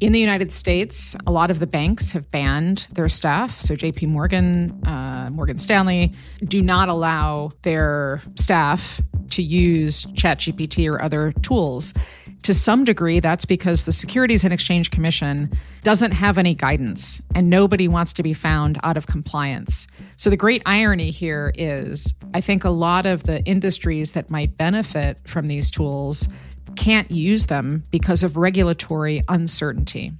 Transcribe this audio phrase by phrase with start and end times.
[0.00, 3.60] In the United States, a lot of the banks have banned their staff.
[3.60, 6.12] So, JP Morgan, uh, Morgan Stanley
[6.44, 11.94] do not allow their staff to use ChatGPT or other tools.
[12.44, 15.50] To some degree, that's because the Securities and Exchange Commission
[15.82, 19.86] doesn't have any guidance and nobody wants to be found out of compliance.
[20.18, 24.58] So, the great irony here is I think a lot of the industries that might
[24.58, 26.28] benefit from these tools
[26.76, 30.12] can't use them because of regulatory uncertainty.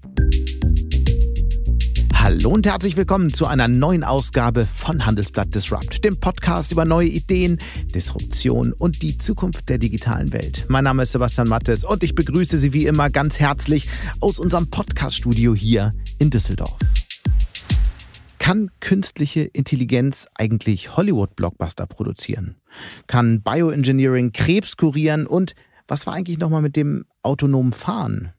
[2.25, 7.09] Hallo und herzlich willkommen zu einer neuen Ausgabe von Handelsblatt Disrupt, dem Podcast über neue
[7.09, 7.59] Ideen,
[7.95, 10.65] Disruption und die Zukunft der digitalen Welt.
[10.69, 14.71] Mein Name ist Sebastian Mattes und ich begrüße Sie wie immer ganz herzlich aus unserem
[14.71, 16.79] Podcaststudio hier in Düsseldorf.
[18.39, 22.57] Kann künstliche Intelligenz eigentlich Hollywood-Blockbuster produzieren?
[23.07, 25.55] Kann Bioengineering Krebs kurieren und
[25.87, 28.33] was war eigentlich nochmal mit dem autonomen Fahren?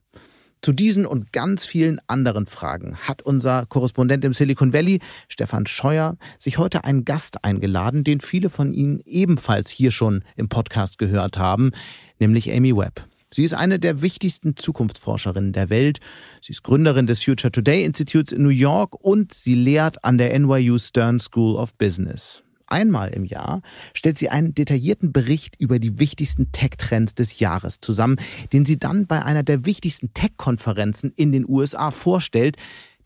[0.62, 6.16] Zu diesen und ganz vielen anderen Fragen hat unser Korrespondent im Silicon Valley, Stefan Scheuer,
[6.38, 11.38] sich heute einen Gast eingeladen, den viele von Ihnen ebenfalls hier schon im Podcast gehört
[11.38, 11.70] haben,
[12.18, 13.06] nämlich Amy Webb.
[13.30, 15.98] Sie ist eine der wichtigsten Zukunftsforscherinnen der Welt.
[16.40, 20.38] Sie ist Gründerin des Future Today Institutes in New York und sie lehrt an der
[20.38, 22.45] NYU Stern School of Business.
[22.66, 23.62] Einmal im Jahr
[23.94, 28.16] stellt sie einen detaillierten Bericht über die wichtigsten Tech-Trends des Jahres zusammen,
[28.52, 32.56] den sie dann bei einer der wichtigsten Tech-Konferenzen in den USA vorstellt,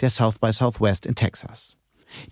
[0.01, 1.77] der South by Southwest in Texas.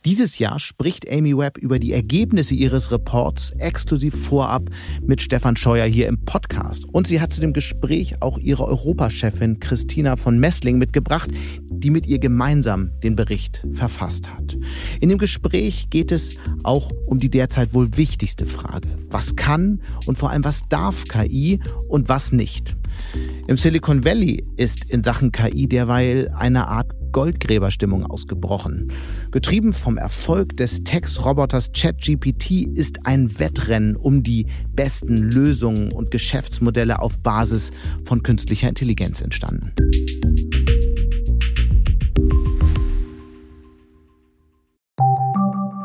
[0.04, 4.70] Dieses Jahr spricht Amy Webb über die Ergebnisse ihres Reports exklusiv vorab
[5.02, 6.84] mit Stefan Scheuer hier im Podcast.
[6.86, 11.30] Und sie hat zu dem Gespräch auch ihre Europachefin Christina von Messling mitgebracht,
[11.70, 14.47] die mit ihr gemeinsam den Bericht verfasst hat.
[15.00, 16.32] In dem Gespräch geht es
[16.64, 18.88] auch um die derzeit wohl wichtigste Frage.
[19.10, 22.76] Was kann und vor allem was darf KI und was nicht?
[23.46, 28.88] Im Silicon Valley ist in Sachen KI derweil eine Art Goldgräberstimmung ausgebrochen.
[29.30, 37.00] Getrieben vom Erfolg des Textroboters ChatGPT ist ein Wettrennen um die besten Lösungen und Geschäftsmodelle
[37.00, 37.70] auf Basis
[38.04, 39.72] von künstlicher Intelligenz entstanden.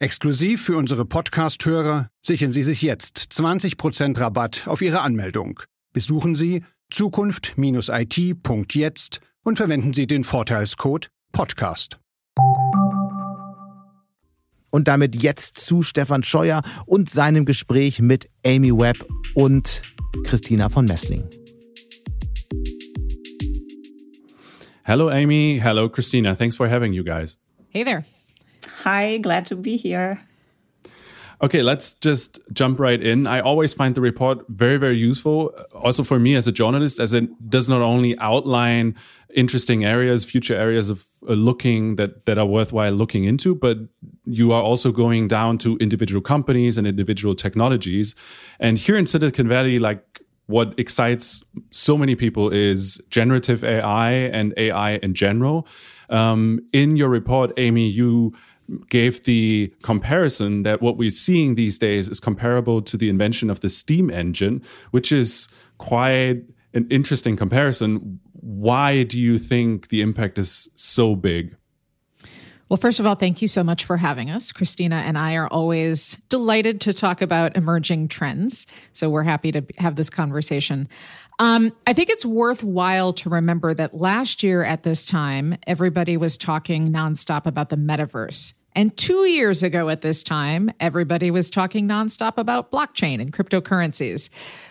[0.00, 5.60] Exklusiv für unsere Podcast-Hörer sichern Sie sich jetzt 20% Rabatt auf Ihre Anmeldung.
[5.92, 12.00] Besuchen Sie zukunft-it.jetzt und verwenden Sie den Vorteilscode Podcast.
[14.70, 19.82] Und damit jetzt zu Stefan Scheuer und seinem Gespräch mit Amy Webb und
[20.24, 21.22] Christina von Messling.
[24.82, 25.60] Hello, Amy.
[25.62, 26.34] Hello, Christina.
[26.34, 27.38] Thanks for having you guys.
[27.68, 28.04] Hey there.
[28.84, 30.20] Hi, glad to be here.
[31.40, 33.26] Okay, let's just jump right in.
[33.26, 37.14] I always find the report very, very useful, also for me as a journalist, as
[37.14, 38.94] it does not only outline
[39.34, 43.78] interesting areas, future areas of uh, looking that that are worthwhile looking into, but
[44.26, 48.14] you are also going down to individual companies and individual technologies.
[48.60, 54.52] And here in Silicon Valley, like what excites so many people is generative AI and
[54.58, 55.66] AI in general.
[56.10, 58.34] Um, in your report, Amy, you
[58.88, 63.60] gave the comparison that what we're seeing these days is comparable to the invention of
[63.60, 65.48] the steam engine, which is
[65.78, 66.42] quite
[66.72, 68.20] an interesting comparison.
[68.32, 71.56] Why do you think the impact is so big?
[72.70, 74.50] Well, first of all, thank you so much for having us.
[74.50, 78.66] Christina and I are always delighted to talk about emerging trends.
[78.92, 80.88] So we're happy to have this conversation.
[81.38, 86.38] Um, I think it's worthwhile to remember that last year at this time, everybody was
[86.38, 88.54] talking nonstop about the metaverse.
[88.74, 94.30] And two years ago at this time, everybody was talking nonstop about blockchain and cryptocurrencies,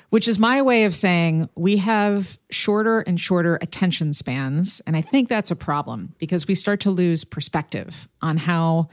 [0.10, 4.82] which is my way of saying we have shorter and shorter attention spans.
[4.86, 8.90] And I think that's a problem because we start to lose perspective on how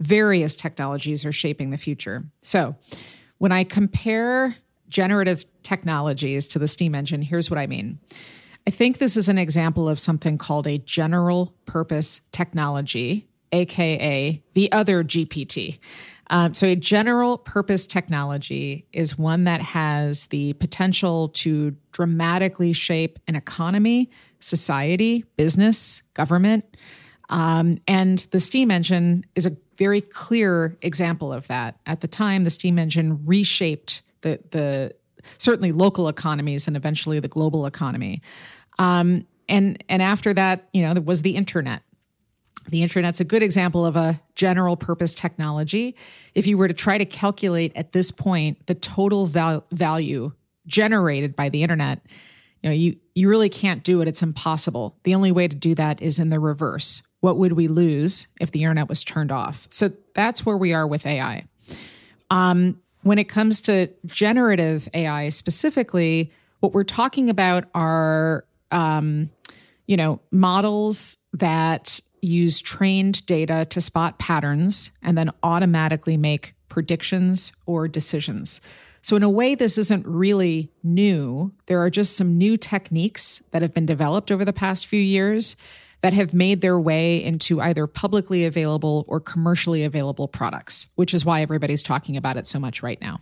[0.00, 2.24] various technologies are shaping the future.
[2.40, 2.76] So
[3.38, 4.54] when I compare
[4.88, 7.98] generative technologies to the steam engine, here's what I mean.
[8.66, 14.72] I think this is an example of something called a general purpose technology aka the
[14.72, 15.78] other GPT.
[16.30, 23.18] Um, so, a general purpose technology is one that has the potential to dramatically shape
[23.26, 26.64] an economy, society, business, government.
[27.30, 31.78] Um, and the steam engine is a very clear example of that.
[31.86, 34.94] At the time, the steam engine reshaped the the
[35.38, 38.22] certainly local economies and eventually the global economy.
[38.78, 41.82] Um, and and after that, you know, there was the internet.
[42.70, 45.96] The internet's a good example of a general purpose technology.
[46.34, 50.32] If you were to try to calculate at this point the total val- value
[50.66, 52.00] generated by the internet,
[52.62, 54.08] you know, you you really can't do it.
[54.08, 54.96] It's impossible.
[55.02, 57.02] The only way to do that is in the reverse.
[57.20, 59.66] What would we lose if the internet was turned off?
[59.70, 61.44] So that's where we are with AI.
[62.30, 69.30] Um, when it comes to generative AI specifically, what we're talking about are, um,
[69.86, 77.52] you know, models that use trained data to spot patterns and then automatically make predictions
[77.66, 78.60] or decisions.
[79.02, 81.52] So, in a way, this isn't really new.
[81.66, 85.56] There are just some new techniques that have been developed over the past few years
[86.02, 91.24] that have made their way into either publicly available or commercially available products, which is
[91.24, 93.18] why everybody's talking about it so much right now.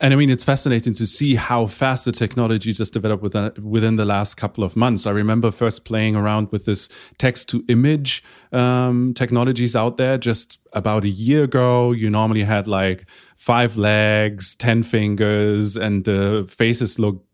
[0.00, 3.96] And I mean, it's fascinating to see how fast the technology just developed within, within
[3.96, 5.06] the last couple of months.
[5.06, 8.22] I remember first playing around with this text to image
[8.52, 11.92] um, technologies out there just about a year ago.
[11.92, 17.24] You normally had like five legs, 10 fingers, and the faces look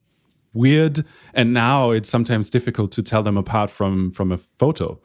[0.53, 1.05] weird.
[1.35, 4.99] And now it's sometimes difficult to tell them apart from, from a photo.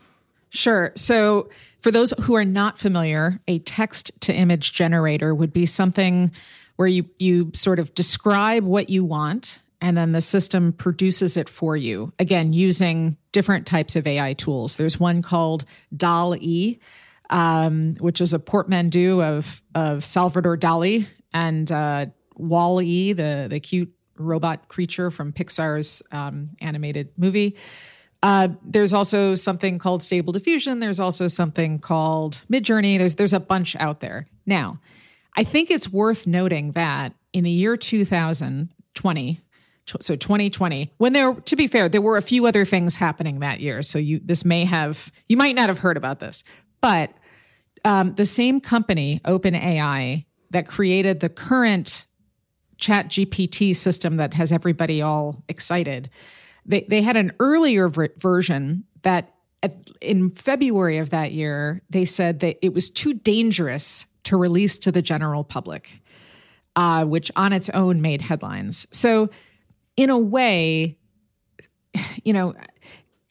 [0.50, 0.91] Sure.
[0.95, 6.31] So, for those who are not familiar, a text to image generator would be something
[6.81, 11.48] where you you sort of describe what you want and then the system produces it
[11.48, 12.12] for you.
[12.18, 14.78] Again using different types of ai tools.
[14.78, 15.63] There's one called
[15.95, 16.80] DALL-E
[17.30, 23.94] um, which is a portmanteau of of salvador dali and uh, wall-e the the cute
[24.18, 27.57] robot creature from pixar's um, animated movie.
[28.24, 30.80] Uh, there's also something called stable diffusion.
[30.80, 32.98] There's also something called midjourney.
[32.98, 34.25] There's there's a bunch out there.
[34.48, 34.80] Now
[35.36, 39.39] I think it's worth noting that in the year 2020,
[39.86, 43.60] so 2020, when there, to be fair, there were a few other things happening that
[43.60, 43.81] year.
[43.81, 46.44] So you, this may have, you might not have heard about this,
[46.81, 47.13] but
[47.83, 52.06] um, the same company, OpenAI, that created the current
[52.78, 56.10] Chat GPT system that has everybody all excited,
[56.66, 62.06] they they had an earlier ver- version that at, in February of that year they
[62.06, 66.01] said that it was too dangerous to release to the general public,
[66.78, 68.88] uh, which on its own made headlines.
[68.92, 69.30] So,
[69.98, 70.98] in a way,
[72.24, 72.56] you know,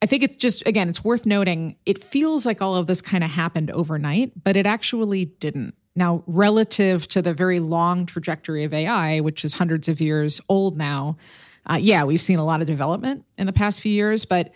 [0.02, 3.25] I think it's just, again, it's worth noting it feels like all of this kind
[3.25, 5.75] of happened overnight, but it actually didn't.
[5.97, 10.76] Now, relative to the very long trajectory of AI, which is hundreds of years old
[10.76, 11.17] now,
[11.69, 14.26] uh, yeah, we've seen a lot of development in the past few years.
[14.26, 14.52] But,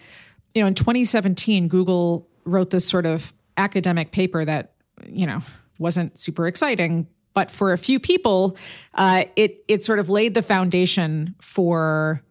[0.54, 4.74] you know, in 2017, Google wrote this sort of academic paper that,
[5.06, 5.40] you know,
[5.78, 7.06] wasn't super exciting.
[7.34, 8.56] But for a few people,
[8.94, 12.22] uh, it it sort of laid the foundation for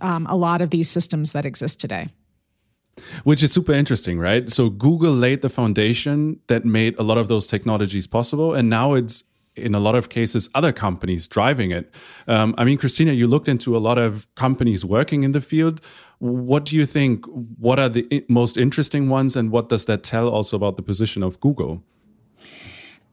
[0.00, 2.08] um, a lot of these systems that exist today.
[3.24, 4.48] Which is super interesting, right?
[4.50, 8.94] So Google laid the foundation that made a lot of those technologies possible, and now
[8.94, 11.94] it's in a lot of cases other companies driving it.
[12.26, 15.80] Um, I mean, Christina, you looked into a lot of companies working in the field.
[16.18, 17.26] What do you think?
[17.58, 21.22] What are the most interesting ones, and what does that tell also about the position
[21.22, 21.82] of Google?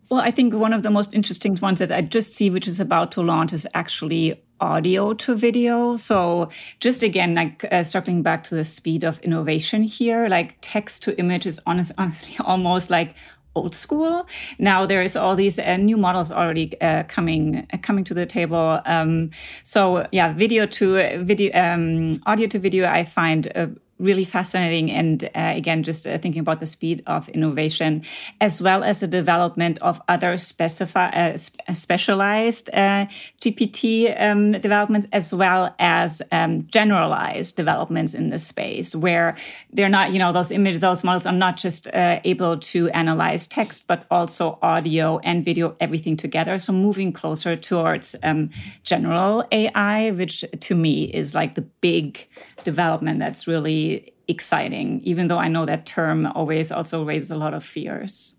[0.10, 2.80] Well, I think one of the most interesting ones that I just see, which is
[2.80, 5.96] about to launch, is actually audio to video.
[5.96, 11.04] So just again, like uh, circling back to the speed of innovation here, like text
[11.04, 13.16] to image is honest, honestly almost like
[13.56, 14.28] old school.
[14.58, 18.26] Now there is all these uh, new models already uh, coming uh, coming to the
[18.26, 18.82] table.
[18.86, 19.32] Um,
[19.64, 23.68] so yeah, video to video, um, audio to video, I find uh,
[24.04, 24.92] really fascinating.
[24.92, 28.04] And uh, again, just uh, thinking about the speed of innovation,
[28.42, 33.06] as well as the development of other specify, uh, uh specialized uh,
[33.42, 39.36] GPT um, developments, as well as um, generalized developments in the space, where
[39.72, 43.88] they're not, you know, those images, those models are not just able to analyze text,
[43.88, 46.60] but also audio and video, everything together.
[46.60, 48.50] So moving closer towards um,
[48.84, 52.28] general AI, which to me is like the big
[52.64, 53.93] development that's really
[54.28, 58.36] exciting, even though I know that term always also raises a lot of fears.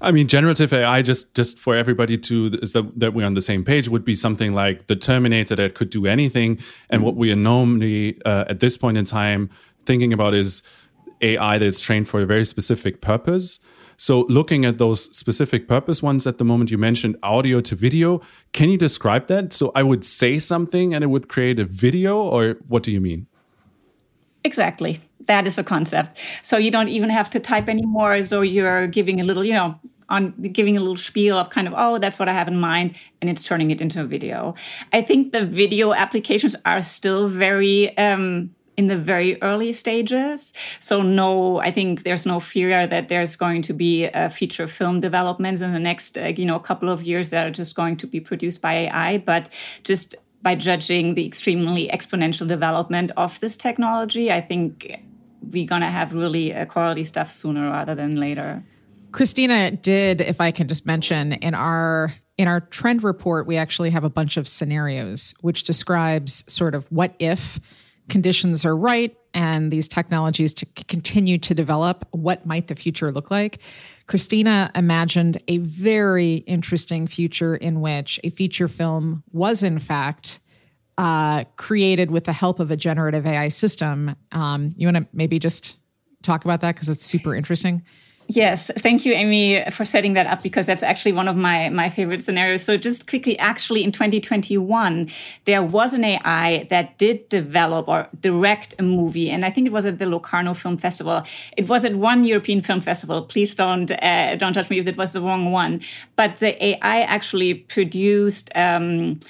[0.00, 3.42] I mean, generative AI, just just for everybody to is that, that we're on the
[3.42, 6.58] same page, would be something like the Terminator that could do anything.
[6.90, 9.50] And what we are normally uh, at this point in time
[9.84, 10.62] thinking about is
[11.20, 13.60] AI that's trained for a very specific purpose.
[14.00, 18.20] So, looking at those specific purpose ones at the moment, you mentioned audio to video.
[18.52, 19.52] Can you describe that?
[19.52, 23.00] So, I would say something and it would create a video, or what do you
[23.00, 23.26] mean?
[24.44, 25.00] Exactly.
[25.26, 26.18] That is a concept.
[26.42, 29.52] So you don't even have to type anymore as though you're giving a little, you
[29.52, 29.78] know,
[30.08, 32.96] on giving a little spiel of kind of, oh, that's what I have in mind,
[33.20, 34.54] and it's turning it into a video.
[34.90, 40.54] I think the video applications are still very um, in the very early stages.
[40.80, 45.00] So no, I think there's no fear that there's going to be a feature film
[45.00, 48.06] developments in the next, uh, you know, couple of years that are just going to
[48.06, 49.50] be produced by AI, but
[49.84, 55.00] just by judging the extremely exponential development of this technology, I think
[55.42, 58.62] we're going to have really quality stuff sooner rather than later.
[59.12, 63.90] Christina did, if I can just mention, in our in our trend report, we actually
[63.90, 67.58] have a bunch of scenarios which describes sort of what if
[68.08, 73.30] conditions are right and these technologies to continue to develop, what might the future look
[73.30, 73.60] like?
[74.08, 80.40] Christina imagined a very interesting future in which a feature film was, in fact,
[80.96, 84.16] uh, created with the help of a generative AI system.
[84.32, 85.78] Um, you want to maybe just
[86.22, 87.84] talk about that because it's super interesting?
[88.30, 91.88] Yes, thank you, Amy, for setting that up because that's actually one of my my
[91.88, 92.62] favorite scenarios.
[92.62, 95.08] So, just quickly, actually, in 2021,
[95.46, 99.72] there was an AI that did develop or direct a movie, and I think it
[99.72, 101.22] was at the Locarno Film Festival.
[101.56, 103.22] It was at one European film festival.
[103.22, 105.80] Please don't uh, don't judge me if it was the wrong one,
[106.14, 108.50] but the AI actually produced.
[108.54, 109.20] Um,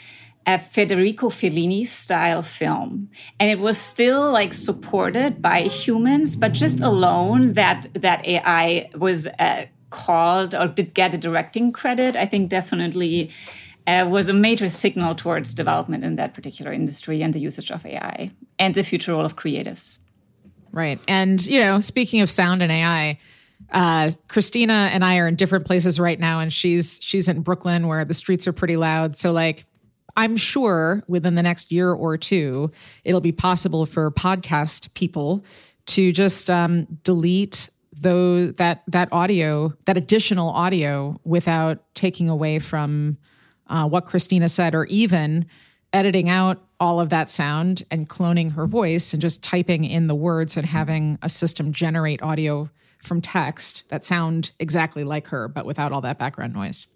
[0.48, 3.10] a Federico Fellini style film.
[3.38, 9.26] And it was still like supported by humans, but just alone that that AI was
[9.26, 13.30] uh, called or did get a directing credit, I think definitely
[13.86, 17.84] uh, was a major signal towards development in that particular industry and the usage of
[17.84, 19.98] AI and the future role of creatives.
[20.72, 20.98] Right.
[21.06, 23.18] And, you know, speaking of sound and AI,
[23.70, 27.86] uh, Christina and I are in different places right now, and she's she's in Brooklyn
[27.86, 29.14] where the streets are pretty loud.
[29.14, 29.66] So like
[30.18, 32.72] I'm sure within the next year or two,
[33.04, 35.44] it'll be possible for podcast people
[35.86, 43.16] to just um, delete those that that audio, that additional audio, without taking away from
[43.68, 45.46] uh, what Christina said, or even
[45.92, 50.16] editing out all of that sound and cloning her voice and just typing in the
[50.16, 52.68] words and having a system generate audio
[53.04, 56.88] from text that sound exactly like her, but without all that background noise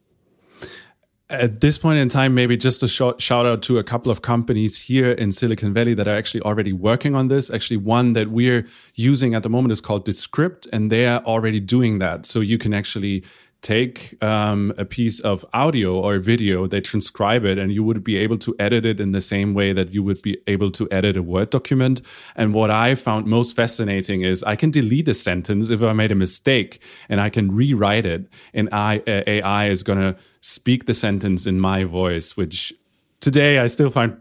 [1.32, 4.22] at this point in time, maybe just a short shout out to a couple of
[4.22, 7.50] companies here in Silicon Valley that are actually already working on this.
[7.50, 11.58] Actually, one that we're using at the moment is called Descript, and they are already
[11.58, 12.26] doing that.
[12.26, 13.24] So you can actually
[13.62, 18.16] take um, a piece of audio or video, they transcribe it, and you would be
[18.16, 21.16] able to edit it in the same way that you would be able to edit
[21.16, 22.02] a Word document.
[22.34, 26.10] And what I found most fascinating is I can delete a sentence if I made
[26.10, 28.28] a mistake and I can rewrite it.
[28.52, 32.72] And I, uh, AI is going to speak the sentence in my voice, which
[33.20, 34.18] today I still find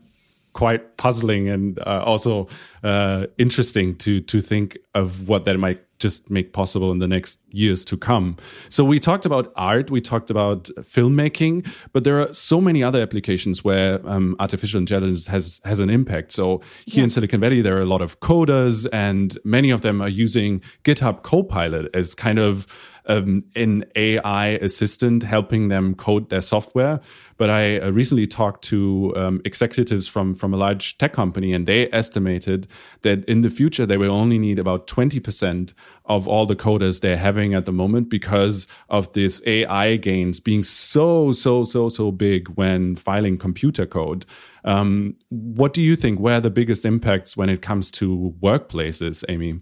[0.54, 2.48] quite puzzling and uh, also
[2.84, 7.40] uh, interesting to to think of what that might just make possible in the next
[7.52, 8.36] years to come.
[8.70, 13.02] So we talked about art, we talked about filmmaking, but there are so many other
[13.02, 16.32] applications where um, artificial intelligence has has an impact.
[16.32, 17.04] So here yeah.
[17.04, 20.62] in Silicon Valley, there are a lot of coders, and many of them are using
[20.84, 22.68] GitHub Copilot as kind of
[23.06, 27.00] um, an AI assistant helping them code their software.
[27.38, 31.66] But I uh, recently talked to um, executives from from a large tech company, and
[31.66, 32.68] they estimated
[33.02, 35.74] that in the future they will only need about twenty percent
[36.06, 40.64] of all the coders they're having at the moment because of this AI gains being
[40.64, 44.26] so so so so big when filing computer code.
[44.64, 46.20] Um, what do you think?
[46.20, 49.62] Where are the biggest impacts when it comes to workplaces, Amy?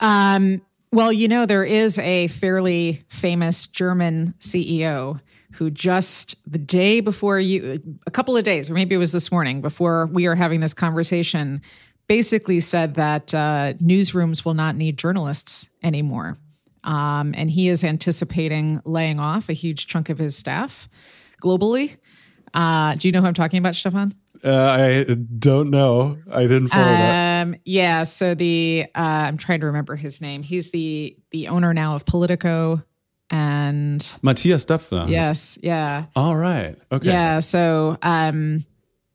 [0.00, 0.62] Um,
[0.94, 5.20] well, you know, there is a fairly famous German CEO
[5.52, 9.32] who just the day before you, a couple of days, or maybe it was this
[9.32, 11.62] morning before we are having this conversation,
[12.06, 16.36] basically said that uh, newsrooms will not need journalists anymore.
[16.84, 20.88] Um, and he is anticipating laying off a huge chunk of his staff
[21.42, 21.96] globally.
[22.52, 24.12] Uh, do you know who I'm talking about, Stephan?
[24.44, 26.18] Uh, I don't know.
[26.30, 27.60] I didn't follow um, that.
[27.64, 28.04] Yeah.
[28.04, 30.42] So the uh, I'm trying to remember his name.
[30.42, 32.82] He's the the owner now of Politico
[33.30, 35.08] and Matthias Döpfner.
[35.08, 35.58] Yes.
[35.62, 36.06] Yeah.
[36.14, 36.76] All right.
[36.92, 37.08] Okay.
[37.08, 37.40] Yeah.
[37.40, 38.64] So um,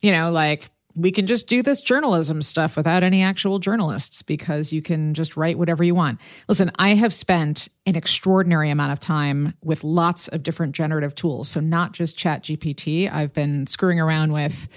[0.01, 4.74] you know, like we can just do this journalism stuff without any actual journalists because
[4.74, 6.19] you can just write whatever you want.
[6.48, 11.50] Listen, I have spent an extraordinary amount of time with lots of different generative tools.
[11.50, 13.12] So, not just Chat GPT.
[13.12, 14.67] I've been screwing around with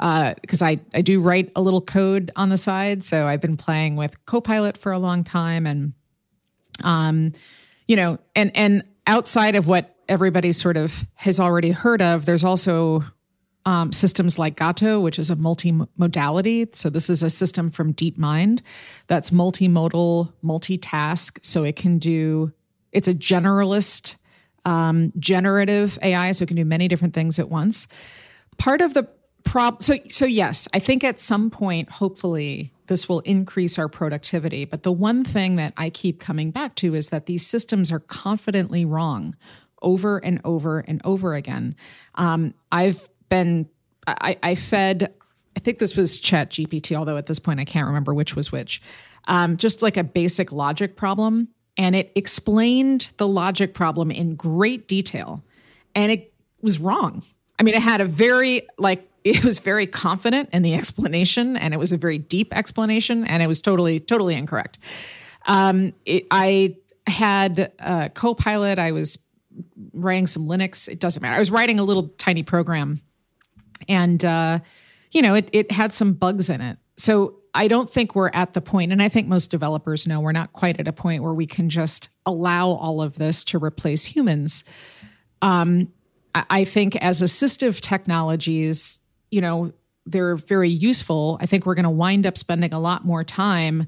[0.00, 3.04] because uh, I, I do write a little code on the side.
[3.04, 5.66] So I've been playing with Copilot for a long time.
[5.66, 5.92] And,
[6.82, 7.32] um,
[7.86, 12.44] you know, and, and outside of what everybody sort of has already heard of, there's
[12.44, 13.04] also
[13.66, 16.74] um, systems like Gato, which is a multimodality.
[16.74, 18.62] So this is a system from DeepMind
[19.06, 21.44] that's multimodal, multitask.
[21.44, 22.52] So it can do.
[22.92, 24.16] It's a generalist,
[24.64, 27.86] um, generative AI, so it can do many different things at once.
[28.56, 29.06] Part of the
[29.44, 34.64] prob so so yes, I think at some point, hopefully, this will increase our productivity.
[34.64, 38.00] But the one thing that I keep coming back to is that these systems are
[38.00, 39.36] confidently wrong
[39.82, 41.74] over and over and over again.
[42.16, 43.68] Um, I've been,
[44.06, 45.14] I, I, fed,
[45.56, 48.52] I think this was Chat GPT, although at this point I can't remember which was
[48.52, 48.82] which,
[49.28, 51.48] um, just like a basic logic problem.
[51.76, 55.42] And it explained the logic problem in great detail.
[55.94, 57.22] And it was wrong.
[57.58, 61.74] I mean, it had a very, like, it was very confident in the explanation and
[61.74, 64.78] it was a very deep explanation and it was totally totally incorrect.
[65.46, 68.78] Um, it, i had a copilot.
[68.78, 69.18] I was
[69.94, 70.88] writing some linux.
[70.88, 71.34] It doesn't matter.
[71.34, 73.00] I was writing a little tiny program
[73.88, 74.60] and uh,
[75.10, 76.78] you know it, it had some bugs in it.
[76.96, 80.30] So i don't think we're at the point and i think most developers know we're
[80.30, 84.04] not quite at a point where we can just allow all of this to replace
[84.04, 84.62] humans.
[85.42, 85.92] Um,
[86.34, 88.99] I think as assistive technologies,
[89.30, 89.72] you know,
[90.06, 91.38] they're very useful.
[91.40, 93.86] I think we're going to wind up spending a lot more time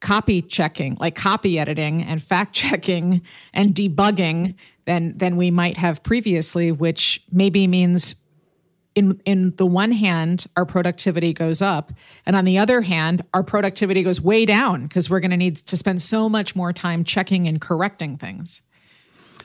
[0.00, 3.22] copy checking, like copy editing and fact checking
[3.52, 8.16] and debugging than than we might have previously, which maybe means
[8.94, 11.92] in in the one hand our productivity goes up
[12.26, 15.56] and on the other hand our productivity goes way down because we're going to need
[15.56, 18.62] to spend so much more time checking and correcting things.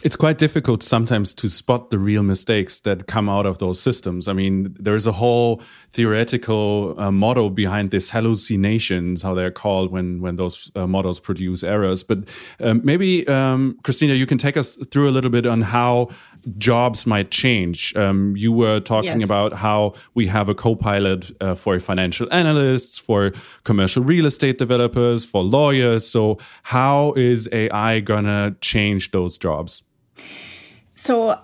[0.02, 4.30] It's quite difficult sometimes to spot the real mistakes that come out of those systems.
[4.30, 10.22] I mean, there's a whole theoretical uh, model behind this hallucinations, how they're called when
[10.22, 12.04] when those uh, models produce errors.
[12.04, 12.20] But
[12.62, 16.08] um, maybe, um, Christina, you can take us through a little bit on how
[16.58, 17.94] jobs might change.
[17.98, 19.26] Um, you were talking yes.
[19.26, 23.32] about how we have a co-pilot uh, for financial analysts, for
[23.66, 26.08] commercial real estate developers, for lawyers.
[26.08, 29.84] So, how is AI gonna change those jobs?
[30.94, 31.40] So,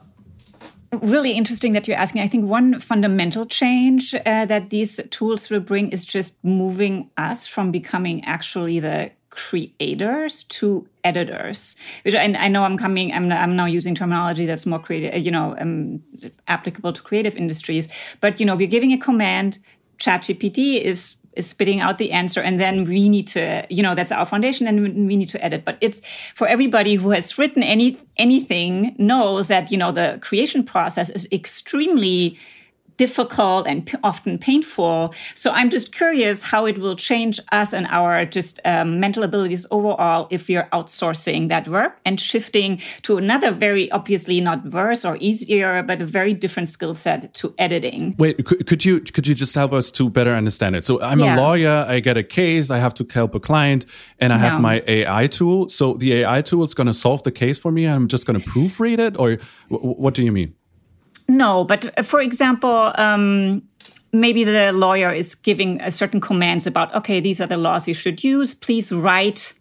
[0.92, 2.22] really interesting that you're asking.
[2.22, 7.48] I think one fundamental change uh, that these tools will bring is just moving us
[7.48, 13.58] from becoming actually the creators to editors which I, I, know i'm coming I'm, I'm
[13.58, 16.02] now using terminology that's more creative you know um,
[16.48, 17.90] applicable to creative industries
[18.22, 19.60] but you know we're giving a command
[19.98, 24.12] ChatGPT is is spitting out the answer and then we need to you know that's
[24.12, 25.66] our foundation and we need to edit.
[25.66, 26.02] But it's
[26.36, 31.28] for everybody who has written any anything knows that you know the creation process is
[31.32, 32.38] extremely
[32.98, 35.14] difficult and p- often painful.
[35.34, 39.66] So I'm just curious how it will change us and our just um, mental abilities
[39.72, 45.06] overall if we are outsourcing that work and shifting to another very obviously not worse
[45.06, 48.16] or easier, but a very different skill set to editing.
[48.18, 50.86] Wait, could, could, you could you just help us to better understand it?
[50.86, 51.36] So I'm yeah.
[51.36, 51.86] a lawyer.
[51.88, 52.72] I get a case.
[52.72, 53.86] I have to help a client,
[54.20, 55.70] and I have my AI tool.
[55.70, 57.86] So the AI tool is going to solve the case for me.
[57.88, 59.38] I'm just going to proofread it, or
[59.70, 60.56] what do you mean?
[61.28, 63.64] No, but uh, for example, um,
[64.14, 67.94] maybe the lawyer is giving a certain commands about, okay, these are the laws we
[67.94, 68.54] should use.
[68.54, 69.54] Please write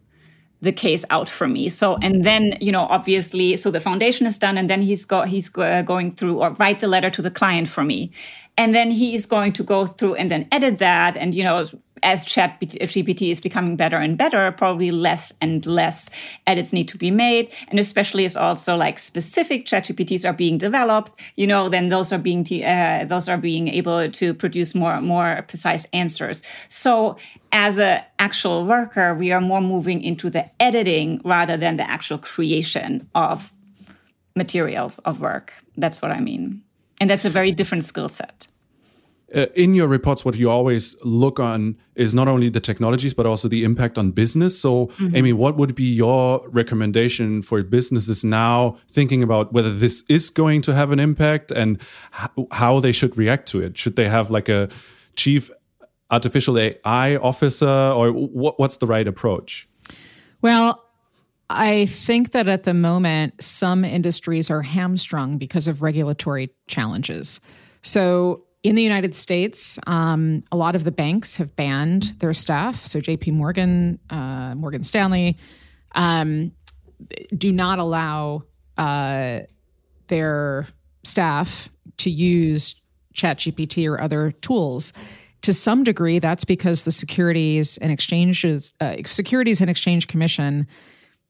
[0.61, 1.69] the case out for me.
[1.69, 5.29] So, and then, you know, obviously, so the foundation is done and then he's got,
[5.29, 8.11] he's uh, going through or write the letter to the client for me.
[8.57, 11.67] And then he is going to go through and then edit that and, you know,
[12.05, 16.11] as chat GPT is becoming better and better, probably less and less
[16.47, 17.53] edits need to be made.
[17.69, 22.13] And especially as also like specific chat GPTs are being developed, you know, then those
[22.13, 26.43] are being, uh, those are being able to produce more, more precise answers.
[26.69, 27.17] So
[27.51, 32.19] as an actual worker, we are more moving into the editing rather than the actual
[32.19, 33.53] creation of
[34.37, 35.53] materials of work.
[35.77, 36.63] That's what I mean.
[37.01, 38.47] And that's a very different skill set
[39.35, 43.27] uh, in your reports, what you always look on is not only the technologies, but
[43.27, 44.59] also the impact on business.
[44.59, 45.17] So, mm-hmm.
[45.17, 50.63] Amy, what would be your recommendation for businesses now thinking about whether this is going
[50.63, 51.81] to have an impact and
[52.53, 53.77] how they should react to it?
[53.77, 54.69] Should they have like a
[55.17, 55.51] chief
[56.11, 59.69] artificial AI officer or what, what's the right approach?
[60.43, 60.85] Well,
[61.51, 67.41] I think that at the moment, some industries are hamstrung because of regulatory challenges.
[67.83, 72.77] So, in the United States, um, a lot of the banks have banned their staff.
[72.77, 73.31] So J.P.
[73.31, 75.37] Morgan, uh, Morgan Stanley,
[75.95, 76.51] um,
[77.37, 78.43] do not allow
[78.79, 79.41] uh,
[80.09, 80.67] their
[81.05, 82.75] staff to use
[83.15, 84.95] ChatGPT or other tools.
[85.43, 90.67] To some degree, that's because the Securities and Exchanges uh, Securities and Exchange Commission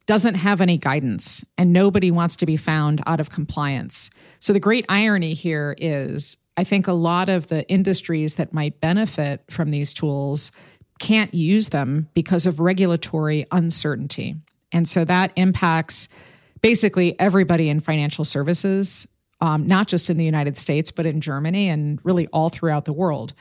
[0.06, 4.10] doesn't have any guidance, and nobody wants to be found out of compliance.
[4.38, 8.80] So the great irony here is I think a lot of the industries that might
[8.80, 10.52] benefit from these tools
[11.00, 14.36] can't use them because of regulatory uncertainty.
[14.72, 16.08] And so that impacts
[16.62, 19.06] basically everybody in financial services,
[19.40, 22.92] um, not just in the United States, but in Germany and really all throughout the
[22.92, 23.34] world.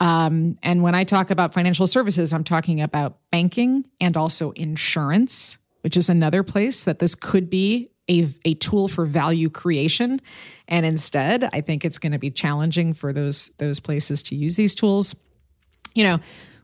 [0.00, 5.58] Um, and when I talk about financial services, I'm talking about banking and also insurance,
[5.82, 10.20] which is another place that this could be a, a tool for value creation.
[10.68, 14.56] And instead, I think it's going to be challenging for those those places to use
[14.56, 15.14] these tools.
[15.94, 16.18] You know,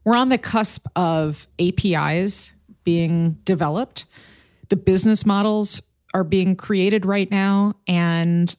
[0.04, 2.52] we're on the cusp of APIs
[2.84, 4.06] being developed.
[4.68, 5.82] The business models
[6.14, 8.56] are being created right now and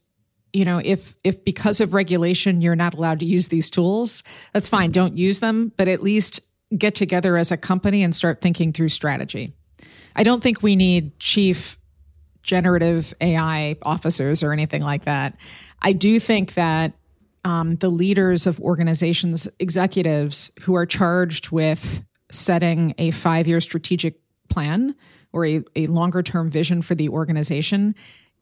[0.54, 4.70] you know if if because of regulation you're not allowed to use these tools that's
[4.70, 6.42] fine don't use them but at least
[6.78, 9.52] get together as a company and start thinking through strategy
[10.16, 11.79] i don't think we need chief
[12.42, 15.36] generative ai officers or anything like that
[15.82, 16.94] i do think that
[17.46, 24.20] um, the leaders of organizations executives who are charged with setting a five year strategic
[24.50, 24.96] plan
[25.32, 27.96] or a, a longer term vision for the organization,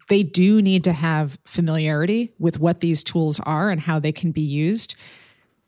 [0.08, 4.32] they do need to have familiarity with what these tools are and how they can
[4.32, 4.96] be used.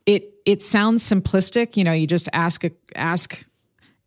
[0.06, 3.44] It it sounds simplistic, you know, you just ask a ask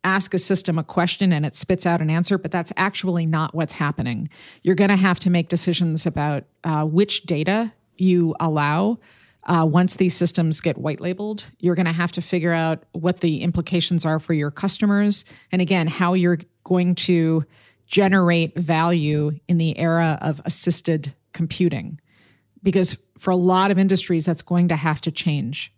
[0.04, 3.54] ask a system a question and it spits out an answer, but that's actually not
[3.54, 4.28] what's happening.
[4.62, 8.98] You're going to have to make decisions about uh, which data you allow
[9.46, 13.20] uh, once these systems get white labeled, you're going to have to figure out what
[13.20, 15.24] the implications are for your customers.
[15.52, 17.44] And again, how you're going to
[17.86, 22.00] generate value in the era of assisted computing.
[22.62, 25.73] Because for a lot of industries, that's going to have to change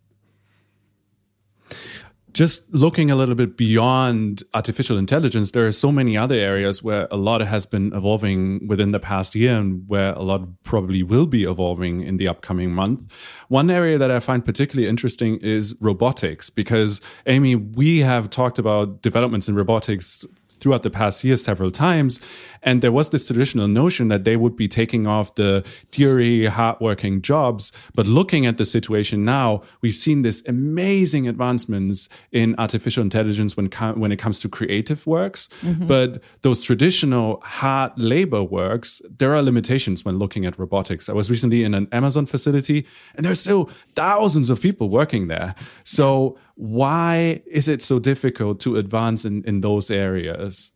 [2.37, 7.09] just looking a little bit beyond artificial intelligence, there are so many other areas where
[7.11, 11.25] a lot has been evolving within the past year and where a lot probably will
[11.25, 13.11] be evolving in the upcoming month.
[13.49, 19.01] One area that I find particularly interesting is robotics, because Amy, we have talked about
[19.01, 20.27] developments in robotics
[20.67, 22.21] throughout the past years several times.
[22.61, 27.23] And there was this traditional notion that they would be taking off the deary, hardworking
[27.23, 27.71] jobs.
[27.95, 33.67] But looking at the situation now, we've seen this amazing advancements in artificial intelligence when,
[33.95, 35.49] when it comes to creative works.
[35.61, 35.87] Mm-hmm.
[35.87, 41.09] But those traditional hard labor works, there are limitations when looking at robotics.
[41.09, 45.55] I was recently in an Amazon facility and there's still thousands of people working there.
[45.85, 50.73] So why is it so difficult to advance in, in those areas?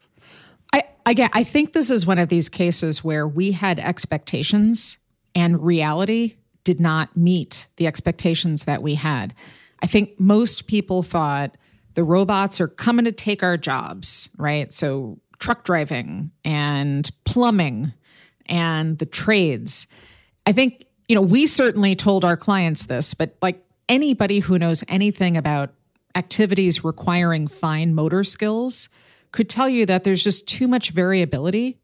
[0.72, 4.98] I again, I think this is one of these cases where we had expectations
[5.34, 9.34] and reality did not meet the expectations that we had.
[9.82, 11.56] I think most people thought
[11.94, 14.72] the robots are coming to take our jobs, right?
[14.72, 17.92] So truck driving and plumbing
[18.46, 19.86] and the trades.
[20.46, 24.82] I think, you know, we certainly told our clients this, but like anybody who knows
[24.88, 25.74] anything about
[26.14, 28.88] activities requiring fine motor skills
[29.32, 31.78] could tell you that there's just too much variability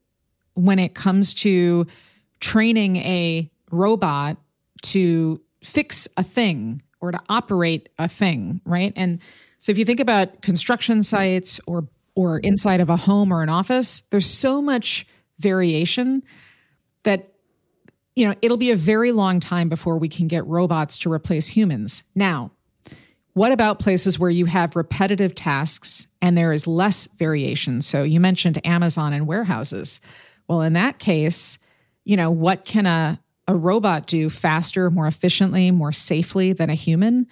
[0.55, 1.87] when it comes to
[2.40, 4.38] training a robot
[4.83, 8.92] to fix a thing or to operate a thing, right?
[8.97, 9.21] And
[9.59, 13.51] so if you think about construction sites or or inside of a home or an
[13.51, 15.07] office, there's so much
[15.38, 16.23] variation
[17.03, 17.36] that
[18.16, 21.46] you know, it'll be a very long time before we can get robots to replace
[21.46, 22.02] humans.
[22.14, 22.50] Now,
[23.35, 27.83] what about places where you have repetitive tasks and there is less variation?
[27.83, 30.00] So you mentioned Amazon and warehouses.
[30.48, 31.59] Well, in that case,
[32.05, 36.74] you know, what can a, a robot do faster, more efficiently, more safely than a
[36.74, 37.26] human?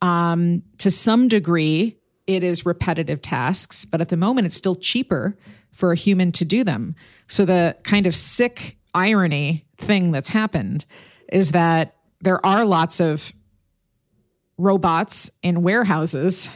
[0.00, 1.96] Um, to some degree,
[2.28, 5.36] it is repetitive tasks, but at the moment, it's still cheaper
[5.72, 6.94] for a human to do them.
[7.26, 10.84] So the kind of sick irony thing that's happened
[11.32, 13.32] is that there are lots of
[14.58, 16.50] robots in warehouses.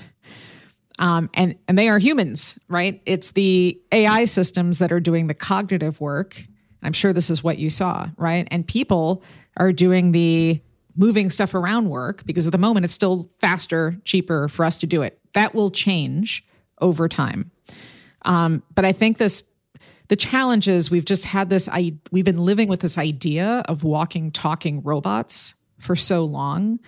[0.99, 3.01] Um, and and they are humans, right?
[3.07, 6.37] It's the AI systems that are doing the cognitive work.
[6.83, 8.47] I'm sure this is what you saw, right?
[8.51, 9.23] And people
[9.57, 10.61] are doing the
[10.97, 14.87] moving stuff around work because at the moment it's still faster, cheaper for us to
[14.87, 15.19] do it.
[15.33, 16.45] That will change
[16.81, 17.51] over time.
[18.25, 19.43] Um, but I think this
[20.09, 23.85] the challenge is we've just had this I we've been living with this idea of
[23.85, 26.79] walking talking robots for so long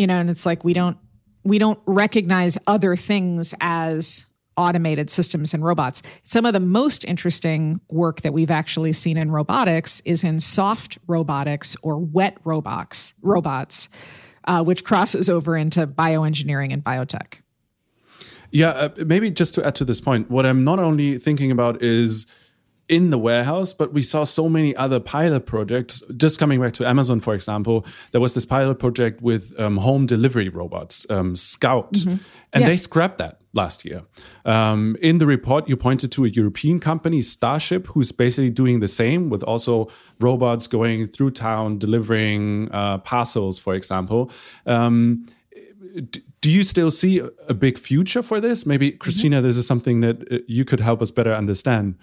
[0.00, 0.96] you know, and it's like we don't
[1.44, 4.24] we don't recognize other things as
[4.56, 6.02] automated systems and robots.
[6.24, 10.96] Some of the most interesting work that we've actually seen in robotics is in soft
[11.06, 13.90] robotics or wet robots, robots,
[14.46, 17.40] uh, which crosses over into bioengineering and biotech.
[18.50, 21.82] Yeah, uh, maybe just to add to this point, what I'm not only thinking about
[21.82, 22.26] is
[22.90, 26.02] in the warehouse, but we saw so many other pilot projects.
[26.16, 30.06] Just coming back to Amazon, for example, there was this pilot project with um, home
[30.06, 32.16] delivery robots, um, Scout, mm-hmm.
[32.52, 32.66] and yeah.
[32.66, 34.02] they scrapped that last year.
[34.44, 38.88] Um, in the report, you pointed to a European company, Starship, who's basically doing the
[38.88, 44.30] same with also robots going through town delivering uh, parcels, for example.
[44.66, 45.26] Um,
[46.40, 48.66] do you still see a big future for this?
[48.66, 49.46] Maybe, Christina, mm-hmm.
[49.46, 51.94] this is something that uh, you could help us better understand.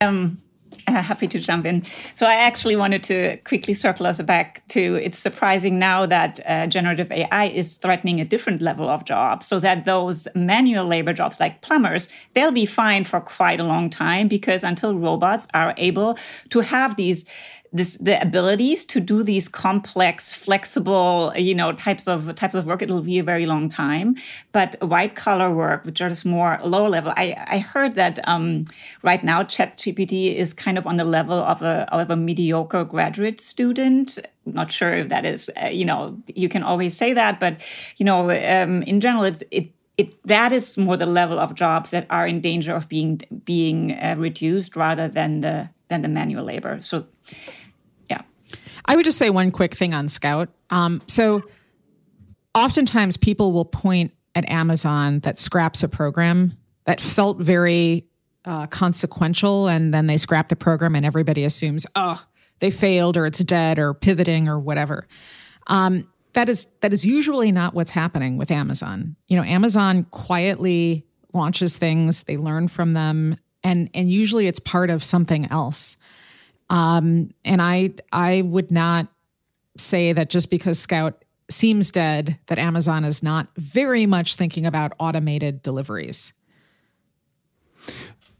[0.00, 0.38] Um,
[0.86, 1.82] uh, happy to jump in.
[2.14, 6.66] So I actually wanted to quickly circle us back to it's surprising now that uh,
[6.66, 11.40] generative AI is threatening a different level of jobs so that those manual labor jobs
[11.40, 16.18] like plumbers, they'll be fine for quite a long time because until robots are able
[16.50, 17.24] to have these
[17.74, 22.82] this the abilities to do these complex, flexible, you know, types of types of work.
[22.82, 24.14] It'll be a very long time.
[24.52, 27.12] But white collar work, which are just more lower level.
[27.16, 28.66] I, I heard that um,
[29.02, 33.40] right now ChatGPT is kind of on the level of a of a mediocre graduate
[33.40, 34.20] student.
[34.46, 37.60] not sure if that is, uh, you know, you can always say that, but
[37.96, 41.90] you know, um, in general, it's it it, that is more the level of jobs
[41.90, 46.44] that are in danger of being being uh, reduced rather than the than the manual
[46.44, 46.78] labor.
[46.82, 47.06] So
[48.84, 50.48] I would just say one quick thing on Scout.
[50.70, 51.42] Um, so,
[52.54, 58.06] oftentimes people will point at Amazon that scraps a program that felt very
[58.44, 62.22] uh, consequential, and then they scrap the program, and everybody assumes, oh,
[62.58, 65.06] they failed, or it's dead, or pivoting, or whatever.
[65.66, 69.16] Um, that is that is usually not what's happening with Amazon.
[69.28, 74.90] You know, Amazon quietly launches things; they learn from them, and and usually it's part
[74.90, 75.96] of something else.
[76.74, 79.06] Um, and I I would not
[79.78, 84.92] say that just because Scout seems dead, that Amazon is not very much thinking about
[84.98, 86.32] automated deliveries.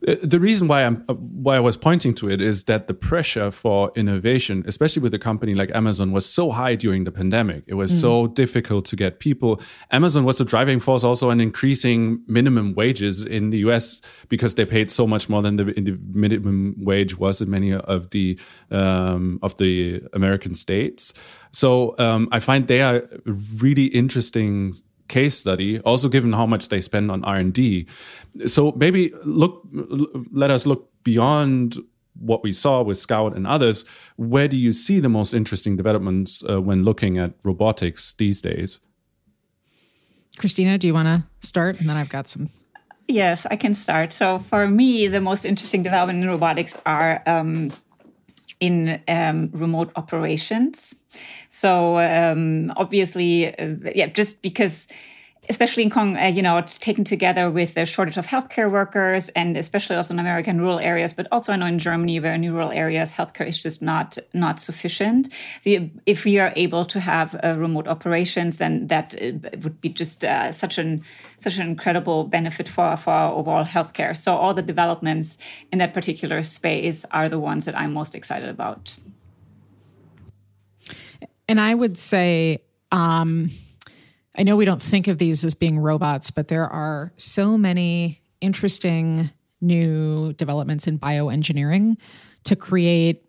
[0.07, 2.95] Uh, the reason why I'm uh, why I was pointing to it is that the
[2.95, 7.65] pressure for innovation, especially with a company like Amazon, was so high during the pandemic.
[7.67, 8.01] It was mm.
[8.01, 9.61] so difficult to get people.
[9.91, 14.01] Amazon was the driving force also in increasing minimum wages in the U.S.
[14.29, 18.11] because they paid so much more than the, the minimum wage was in many of
[18.11, 18.39] the
[18.71, 21.15] um, of the American states.
[21.51, 23.05] So um, I find they are
[23.59, 24.75] really interesting
[25.17, 27.87] case study also given how much they spend on r&d
[28.47, 29.53] so maybe look
[30.43, 31.77] let us look beyond
[32.19, 33.85] what we saw with scout and others.
[34.17, 38.81] Where do you see the most interesting developments uh, when looking at robotics these days?
[40.39, 41.79] Christina do you want to start?
[41.81, 42.49] And then i've got some.
[43.07, 44.13] Yes i can start.
[44.13, 47.71] So for me the most interesting development in robotics are um,
[48.61, 50.95] in um, remote operations.
[51.49, 54.89] So um, obviously, uh, yeah, just because
[55.49, 59.57] especially in Kong, uh, you know, taken together with the shortage of healthcare workers and
[59.57, 62.73] especially also in American rural areas, but also I know in Germany, where in rural
[62.73, 65.33] areas, healthcare is just not not sufficient.
[65.63, 69.91] The, if we are able to have uh, remote operations, then that uh, would be
[69.91, 71.03] just uh, such an
[71.39, 74.17] such an incredible benefit for for our overall healthcare.
[74.17, 75.39] So all the developments
[75.73, 78.97] in that particular space are the ones that I'm most excited about.
[81.49, 82.59] And I would say.
[82.93, 83.49] Um,
[84.37, 88.21] I know we don't think of these as being robots, but there are so many
[88.41, 91.97] interesting new developments in bioengineering
[92.45, 93.25] to create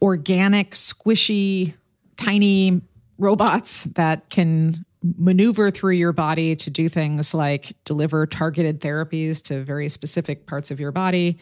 [0.00, 1.74] organic, squishy,
[2.16, 2.80] tiny
[3.18, 9.62] robots that can maneuver through your body to do things like deliver targeted therapies to
[9.64, 11.38] very specific parts of your body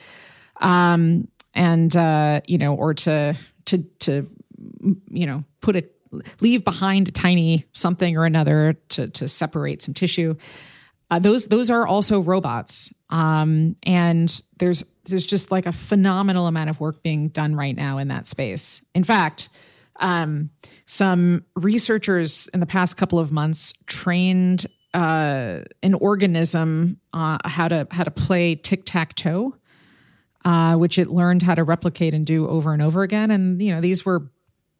[0.60, 3.34] um, and uh, you know or to
[3.66, 4.26] to to
[5.10, 5.84] you know put a
[6.40, 10.34] leave behind a tiny something or another to, to separate some tissue.
[11.10, 16.70] Uh, those those are also robots, um, and there's there's just like a phenomenal amount
[16.70, 18.84] of work being done right now in that space.
[18.94, 19.48] In fact,
[19.96, 20.50] um,
[20.86, 27.88] some researchers in the past couple of months trained uh, an organism uh, how to
[27.90, 29.56] how to play tic tac toe,
[30.44, 33.32] uh, which it learned how to replicate and do over and over again.
[33.32, 34.30] And you know these were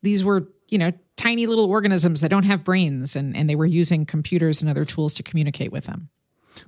[0.02, 3.66] these were you know tiny little organisms that don't have brains and, and they were
[3.66, 6.08] using computers and other tools to communicate with them.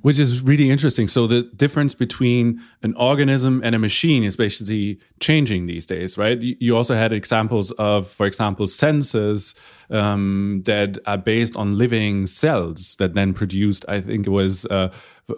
[0.03, 1.09] Which is really interesting.
[1.09, 6.39] So the difference between an organism and a machine is basically changing these days right?
[6.41, 9.55] You also had examples of for example sensors
[9.91, 14.89] um, that are based on living cells that then produced i think it was uh,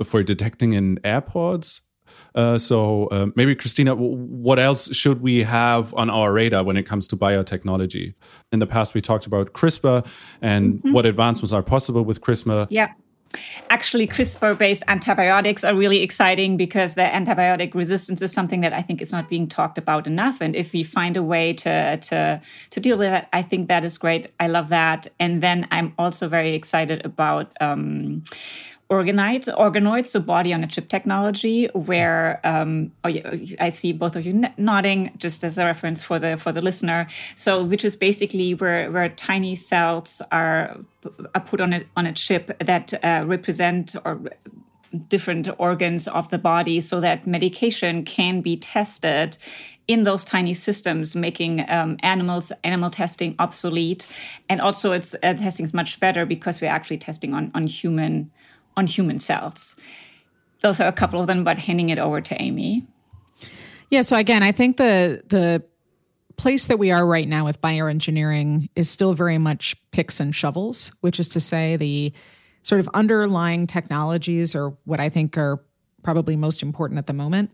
[0.04, 1.80] for detecting in airports
[2.34, 6.84] uh, so uh, maybe Christina, what else should we have on our radar when it
[6.84, 8.14] comes to biotechnology?
[8.52, 10.04] In the past, we talked about CRISPR
[10.40, 10.92] and mm -hmm.
[10.92, 12.66] what advancements are possible with CRISPR.
[12.70, 12.88] Yeah.
[13.70, 19.00] actually CRISPR-based antibiotics are really exciting because the antibiotic resistance is something that I think
[19.00, 20.40] is not being talked about enough.
[20.40, 23.84] And if we find a way to to to deal with that, I think that
[23.84, 24.32] is great.
[24.40, 25.08] I love that.
[25.18, 27.52] And then I'm also very excited about.
[27.60, 28.24] Um,
[28.90, 33.12] organoids, organoids, so body on a chip technology, where um, oh,
[33.60, 37.06] I see both of you nodding, just as a reference for the for the listener.
[37.36, 40.76] So, which is basically where where tiny cells are
[41.34, 44.20] are put on a on a chip that uh, represent or
[45.08, 49.38] different organs of the body, so that medication can be tested
[49.86, 54.06] in those tiny systems, making um, animals animal testing obsolete,
[54.48, 58.30] and also it's uh, testing is much better because we're actually testing on on human
[58.76, 59.76] on human cells.
[60.60, 62.86] Those are a couple of them, but handing it over to Amy.
[63.90, 64.02] Yeah.
[64.02, 65.62] So again, I think the the
[66.36, 70.92] place that we are right now with bioengineering is still very much picks and shovels,
[71.00, 72.12] which is to say the
[72.62, 75.62] sort of underlying technologies are what I think are
[76.02, 77.50] probably most important at the moment.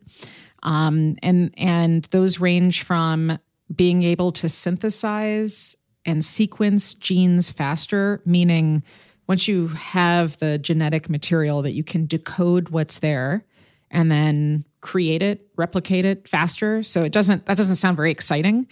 [0.63, 3.39] Um, and and those range from
[3.75, 8.83] being able to synthesize and sequence genes faster, meaning
[9.31, 13.45] once you have the genetic material that you can decode what's there
[13.88, 16.83] and then create it, replicate it faster.
[16.83, 18.66] So it doesn't that doesn't sound very exciting,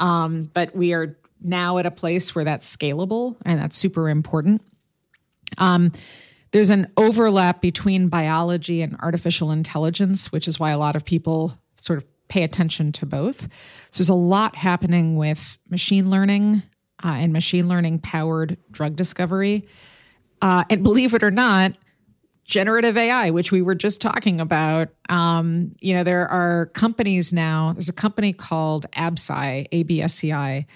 [0.00, 4.62] um, but we are now at a place where that's scalable and that's super important.
[5.58, 5.92] Um,
[6.50, 11.56] there's an overlap between biology and artificial intelligence, which is why a lot of people
[11.76, 13.42] sort of pay attention to both.
[13.92, 16.64] So there's a lot happening with machine learning
[17.00, 19.68] uh, and machine learning powered drug discovery.
[20.42, 21.72] Uh, and believe it or not,
[22.44, 27.72] generative AI, which we were just talking about, um, you know, there are companies now.
[27.72, 30.66] There's a company called ABSCI, ABSCI,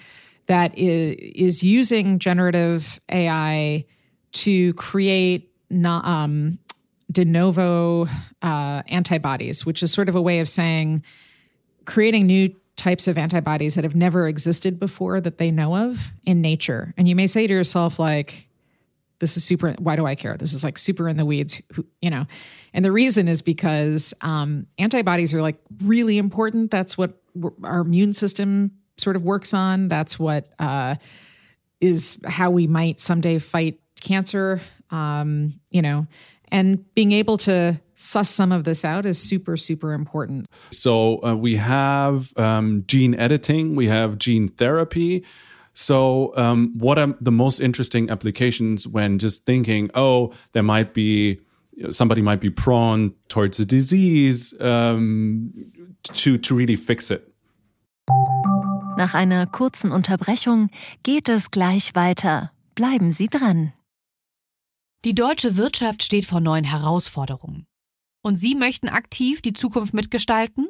[0.45, 3.85] that is, is using generative AI
[4.31, 5.51] to create
[5.83, 6.59] um,
[7.11, 8.05] de novo
[8.41, 11.03] uh, antibodies, which is sort of a way of saying
[11.85, 16.41] creating new types of antibodies that have never existed before that they know of in
[16.41, 16.93] nature.
[16.97, 18.47] And you may say to yourself, like,
[19.19, 20.37] this is super why do i care?
[20.37, 21.61] This is like super in the weeds
[22.01, 22.25] you know?
[22.73, 26.71] And the reason is because um, antibodies are like really important.
[26.71, 27.13] That's what
[27.63, 29.87] our immune system sort of works on.
[29.87, 30.95] That's what uh,
[31.81, 36.07] is how we might someday fight cancer um, you know?
[36.49, 40.47] And being able to suss some of this out is super super important.
[40.71, 43.75] So uh, we have um, gene editing.
[43.75, 45.25] We have gene therapy
[45.75, 51.41] so, um, what are the most interesting applications when just thinking, oh, there might be
[51.89, 55.51] somebody might be prone towards a disease um,
[56.13, 57.29] to to really fix it?
[58.97, 60.69] Nach einer kurzen Unterbrechung
[61.03, 62.51] geht es gleich weiter.
[62.75, 63.73] Bleiben Sie dran.
[65.03, 67.67] Die deutsche Wirtschaft steht vor neuen Herausforderungen.
[68.23, 70.69] Und Sie möchten aktiv die Zukunft mitgestalten?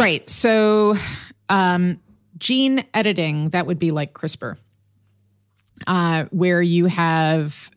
[0.00, 0.26] Right.
[0.26, 0.94] So,
[1.50, 2.00] um,
[2.38, 4.56] gene editing, that would be like CRISPR,
[5.86, 7.70] uh, where you have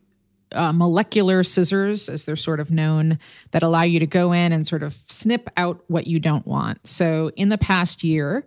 [0.54, 3.20] uh, molecular scissors, as they're sort of known,
[3.52, 6.88] that allow you to go in and sort of snip out what you don't want.
[6.88, 8.46] So, in the past year,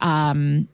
[0.00, 0.68] um,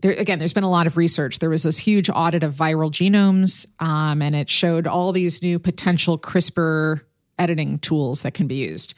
[0.00, 1.38] there, again, there's been a lot of research.
[1.38, 5.58] There was this huge audit of viral genomes, um, and it showed all these new
[5.58, 7.00] potential CRISPR
[7.38, 8.92] editing tools that can be used.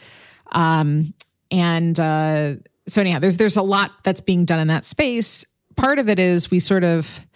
[0.50, 1.14] Um,
[1.53, 2.55] and uh,
[2.90, 5.44] so anyhow, there's there's a lot that's being done in that space.
[5.76, 7.26] Part of it is we sort of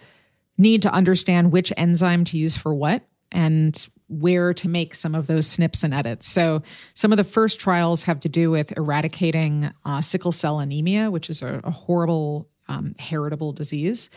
[0.57, 5.27] need to understand which enzyme to use for what and where to make some of
[5.27, 6.27] those snips and edits.
[6.27, 6.61] So
[6.93, 11.29] some of the first trials have to do with eradicating uh, sickle cell anemia, which
[11.29, 14.09] is a, a horrible um, heritable disease.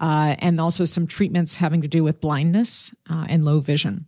[0.00, 4.06] Uh, and also some treatments having to do with blindness uh, and low vision.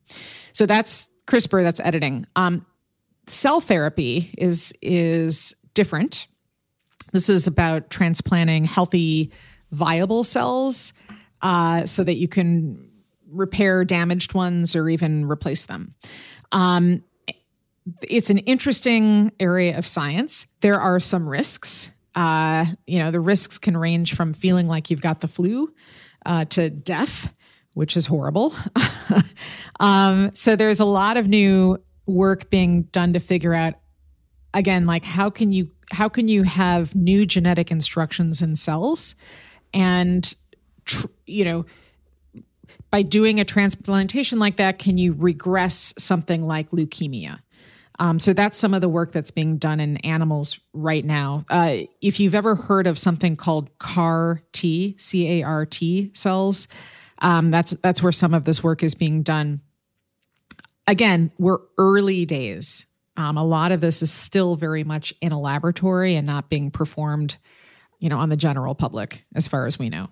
[0.52, 2.26] So that's CRISPR, that's editing.
[2.34, 2.66] Um,
[3.26, 6.26] cell therapy is is different.
[7.14, 9.32] This is about transplanting healthy,
[9.70, 10.92] viable cells
[11.42, 12.90] uh, so that you can
[13.30, 15.94] repair damaged ones or even replace them.
[16.52, 17.02] Um,
[18.02, 20.46] it's an interesting area of science.
[20.60, 21.90] There are some risks.
[22.14, 25.72] Uh, you know, the risks can range from feeling like you've got the flu
[26.26, 27.32] uh, to death
[27.74, 28.54] which is horrible.
[29.80, 33.74] um, so there's a lot of new work being done to figure out
[34.54, 39.14] again like how can you how can you have new genetic instructions in cells
[39.74, 40.34] and
[40.84, 41.66] tr- you know
[42.90, 47.38] by doing a transplantation like that can you regress something like leukemia
[47.98, 51.44] um, so that's some of the work that's being done in animals right now.
[51.48, 56.66] Uh, if you've ever heard of something called CAR T, C A R T cells,
[57.20, 59.60] um, that's that's where some of this work is being done.
[60.86, 62.86] Again, we're early days.
[63.16, 66.70] Um, a lot of this is still very much in a laboratory and not being
[66.70, 67.36] performed,
[67.98, 70.08] you know, on the general public, as far as we know.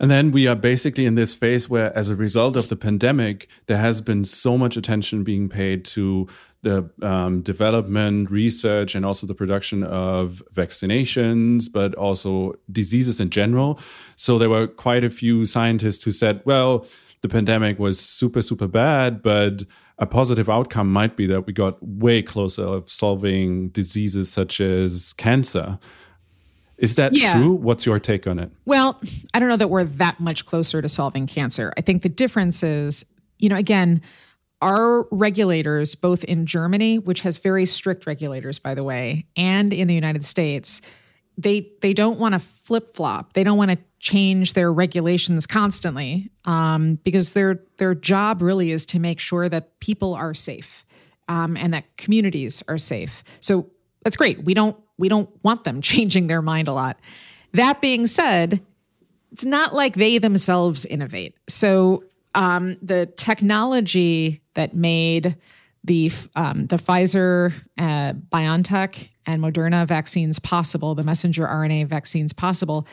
[0.00, 3.48] And then we are basically in this phase where, as a result of the pandemic,
[3.66, 6.26] there has been so much attention being paid to
[6.62, 13.78] the um, development, research, and also the production of vaccinations, but also diseases in general.
[14.16, 16.86] So there were quite a few scientists who said, well,
[17.20, 19.64] the pandemic was super, super bad, but
[19.98, 25.12] a positive outcome might be that we got way closer of solving diseases such as
[25.14, 25.78] cancer.
[26.76, 27.34] Is that yeah.
[27.34, 27.52] true?
[27.54, 28.52] What's your take on it?
[28.64, 29.00] Well,
[29.34, 31.72] I don't know that we're that much closer to solving cancer.
[31.76, 33.04] I think the difference is,
[33.38, 34.00] you know, again,
[34.62, 39.88] our regulators, both in Germany, which has very strict regulators, by the way, and in
[39.88, 40.80] the United States,
[41.36, 43.32] they they don't want to flip flop.
[43.32, 48.86] They don't want to change their regulations constantly um, because their their job really is
[48.86, 50.84] to make sure that people are safe
[51.28, 53.22] um, and that communities are safe.
[53.40, 53.70] So
[54.02, 54.44] that's great.
[54.44, 56.98] We don't we don't want them changing their mind a lot.
[57.52, 58.64] That being said,
[59.32, 61.34] it's not like they themselves innovate.
[61.48, 65.36] So um, the technology that made
[65.84, 72.86] the um, the Pfizer, uh, BioNTech, and Moderna vaccines possible, the messenger RNA vaccines possible,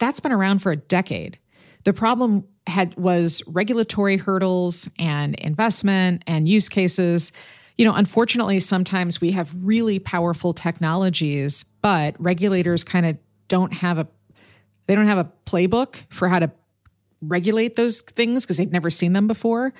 [0.00, 1.38] that's been around for a decade.
[1.84, 7.32] The problem had was regulatory hurdles and investment and use cases.
[7.78, 13.98] You know, unfortunately, sometimes we have really powerful technologies, but regulators kind of don't have
[13.98, 14.08] a
[14.86, 16.50] they don't have a playbook for how to
[17.22, 19.72] regulate those things because they've never seen them before.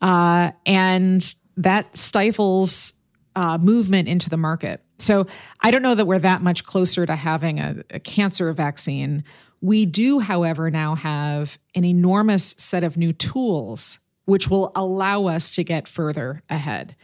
[0.00, 2.92] Uh, and that stifles
[3.34, 4.83] uh, movement into the market.
[5.04, 5.26] So
[5.60, 9.24] I don't know that we're that much closer to having a, a cancer vaccine.
[9.60, 15.52] We do, however, now have an enormous set of new tools which will allow us
[15.52, 16.96] to get further ahead.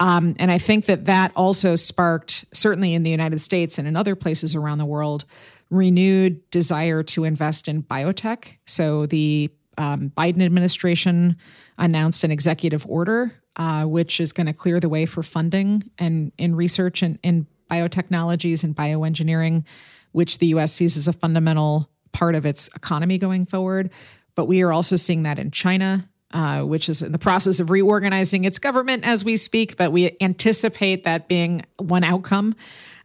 [0.00, 3.96] Um, and I think that that also sparked, certainly in the United States and in
[3.96, 5.24] other places around the world,
[5.70, 8.58] renewed desire to invest in biotech.
[8.66, 11.36] So the um, Biden administration
[11.78, 16.32] announced an executive order, uh, which is going to clear the way for funding and
[16.38, 19.66] in research and in biotechnologies and bioengineering,
[20.12, 20.72] which the U.S.
[20.72, 23.90] sees as a fundamental part of its economy going forward.
[24.34, 26.08] But we are also seeing that in China.
[26.30, 30.14] Uh, which is in the process of reorganizing its government as we speak, but we
[30.20, 32.54] anticipate that being one outcome.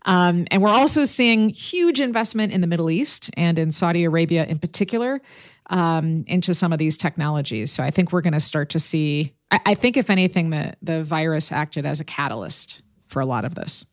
[0.05, 4.45] Um, and we're also seeing huge investment in the Middle East and in Saudi Arabia
[4.45, 5.21] in particular
[5.67, 7.71] um, into some of these technologies.
[7.71, 9.33] So I think we're going to start to see.
[9.51, 13.45] I, I think, if anything, the the virus acted as a catalyst for a lot
[13.45, 13.85] of this.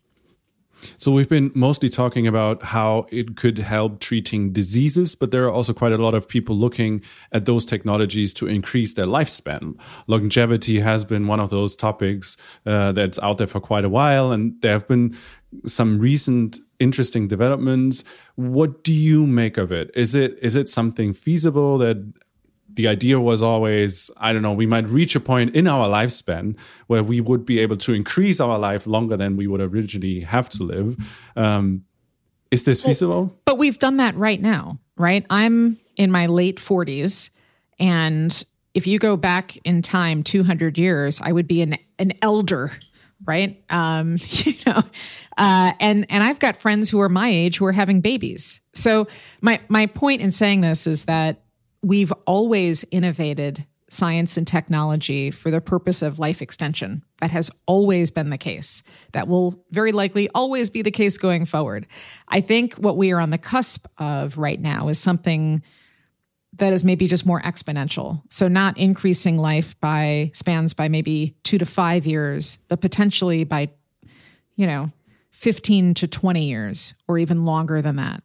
[0.96, 5.52] So we've been mostly talking about how it could help treating diseases, but there are
[5.52, 7.02] also quite a lot of people looking
[7.32, 9.78] at those technologies to increase their lifespan.
[10.06, 14.32] Longevity has been one of those topics uh, that's out there for quite a while,
[14.32, 15.14] and there have been
[15.66, 18.02] some recent interesting developments.
[18.34, 19.90] What do you make of it?
[19.94, 22.12] Is it is it something feasible that
[22.74, 26.58] the idea was always, I don't know, we might reach a point in our lifespan
[26.86, 30.48] where we would be able to increase our life longer than we would originally have
[30.50, 30.96] to live.
[31.36, 31.84] Um,
[32.50, 33.22] is this feasible?
[33.22, 35.24] Well, but we've done that right now, right?
[35.30, 37.30] I'm in my late 40s.
[37.78, 42.72] And if you go back in time 200 years, I would be an, an elder
[43.24, 43.62] right?
[43.70, 44.82] Um, you know,
[45.36, 48.60] uh, and and I've got friends who are my age who are having babies.
[48.74, 49.06] So
[49.40, 51.42] my my point in saying this is that
[51.82, 57.02] we've always innovated science and technology for the purpose of life extension.
[57.20, 58.84] That has always been the case.
[59.12, 61.86] That will very likely always be the case going forward.
[62.28, 65.62] I think what we are on the cusp of right now is something
[66.60, 68.22] that is maybe just more exponential.
[68.30, 73.68] So not increasing life by spans by maybe 2 to 5 years, but potentially by
[74.60, 74.90] you know,
[75.30, 78.22] 15 to 20 years or even longer than that.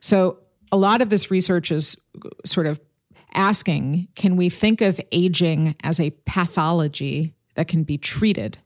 [0.00, 0.36] So
[0.70, 1.96] a lot of this research is
[2.44, 2.78] sort of
[3.32, 8.58] asking can we think of aging as a pathology that can be treated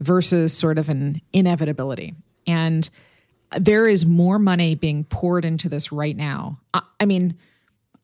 [0.00, 2.14] versus sort of an inevitability?
[2.46, 2.88] And
[3.56, 6.60] there is more money being poured into this right now.
[7.00, 7.38] I mean,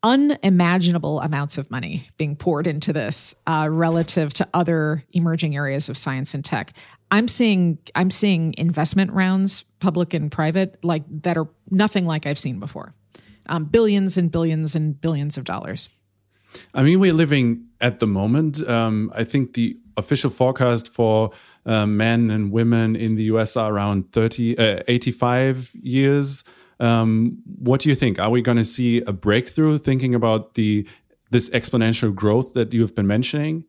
[0.05, 5.97] unimaginable amounts of money being poured into this uh, relative to other emerging areas of
[5.97, 6.73] science and tech.
[7.11, 12.39] I'm seeing I'm seeing investment rounds, public and private, like that are nothing like I've
[12.39, 12.93] seen before.
[13.49, 15.89] Um, billions and billions and billions of dollars.
[16.75, 18.67] I mean, we're living at the moment.
[18.69, 21.31] Um, I think the official forecast for
[21.65, 26.45] uh, men and women in the US are around 30, uh, 85 years.
[26.81, 28.19] Um, what do you think?
[28.19, 30.87] Are we going to see a breakthrough thinking about the
[31.31, 33.65] this exponential growth that you've been mentioning?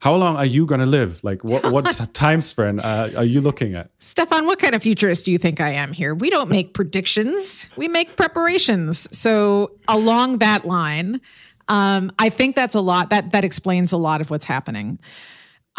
[0.00, 1.24] How long are you going to live?
[1.24, 3.90] Like, what, what time span uh, are you looking at?
[3.98, 6.14] Stephan, what kind of futurist do you think I am here?
[6.14, 9.08] We don't make predictions, we make preparations.
[9.16, 11.20] So, along that line,
[11.66, 13.10] um, I think that's a lot.
[13.10, 14.98] That that explains a lot of what's happening.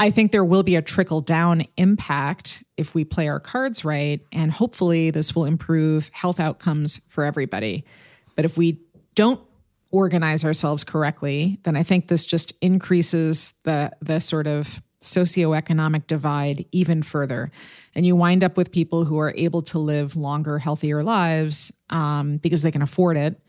[0.02, 4.22] I think there will be a trickle down impact if we play our cards right,
[4.32, 7.84] and hopefully this will improve health outcomes for everybody.
[8.38, 8.80] But if we
[9.16, 9.42] don't
[9.92, 16.66] organize ourselves correctly, then I think this just increases the the sort of socioeconomic divide
[16.72, 17.52] even further.
[17.94, 22.38] And you wind up with people who are able to live longer, healthier lives um,
[22.38, 23.42] because they can afford it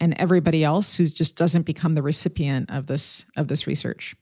[0.00, 4.14] and everybody else who just doesn't become the recipient of this of this research.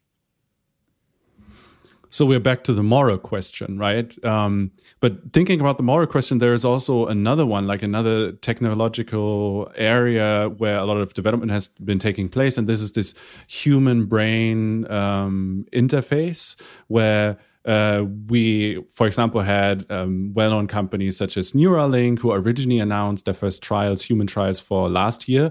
[2.14, 4.24] So we're back to the moral question, right?
[4.24, 9.68] Um, but thinking about the moral question, there is also another one, like another technological
[9.74, 13.14] area where a lot of development has been taking place, and this is this
[13.48, 16.54] human brain um, interface
[16.86, 23.24] where uh, we, for example, had um, well-known companies such as Neuralink, who originally announced
[23.24, 25.50] their first trials, human trials, for last year,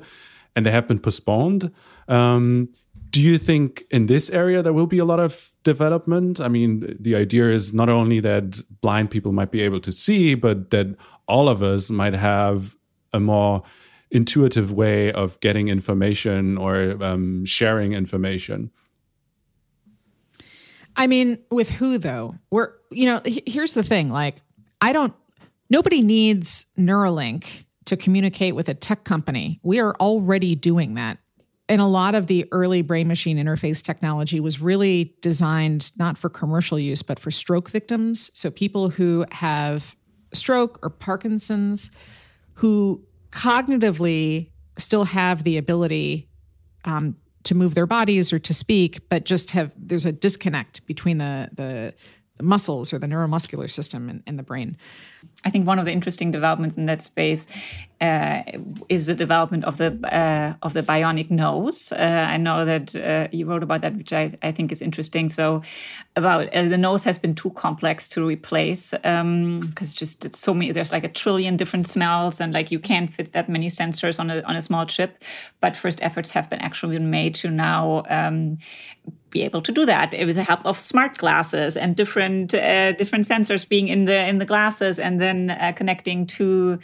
[0.56, 1.74] and they have been postponed.
[2.08, 2.70] Um,
[3.14, 6.42] do you think in this area there will be a lot of development?
[6.42, 10.34] I mean, the idea is not only that blind people might be able to see,
[10.34, 10.98] but that
[11.28, 12.76] all of us might have
[13.14, 13.62] a more
[14.10, 18.72] intuitive way of getting information or um, sharing information.
[20.96, 22.34] I mean, with who though?
[22.50, 24.42] We're, you know, here's the thing like,
[24.82, 25.14] I don't,
[25.70, 29.60] nobody needs Neuralink to communicate with a tech company.
[29.62, 31.20] We are already doing that.
[31.70, 36.30] And a lot of the early brain machine interface technology was really designed not for
[36.30, 38.30] commercial use, but for stroke victims.
[38.34, 39.96] So people who have
[40.34, 41.90] stroke or Parkinson's
[42.54, 46.30] who cognitively still have the ability
[46.86, 51.18] um, to move their bodies or to speak, but just have there's a disconnect between
[51.18, 51.94] the the,
[52.38, 54.78] the muscles or the neuromuscular system and, in the brain.
[55.46, 57.48] I think one of the interesting developments in that space
[58.00, 58.44] uh,
[58.90, 61.92] is the development of the uh, of the bionic nose.
[61.92, 65.30] Uh, I know that uh, you wrote about that, which I, I think is interesting.
[65.30, 65.62] So,
[66.16, 70.54] about uh, the nose has been too complex to replace because um, just it's so
[70.54, 70.72] many.
[70.72, 74.30] There's like a trillion different smells, and like you can't fit that many sensors on
[74.30, 75.24] a on a small chip.
[75.60, 78.04] But first efforts have been actually made to now.
[78.10, 78.60] Um,
[79.34, 83.26] be able to do that with the help of smart glasses and different uh, different
[83.26, 86.80] sensors being in the in the glasses and then uh, connecting to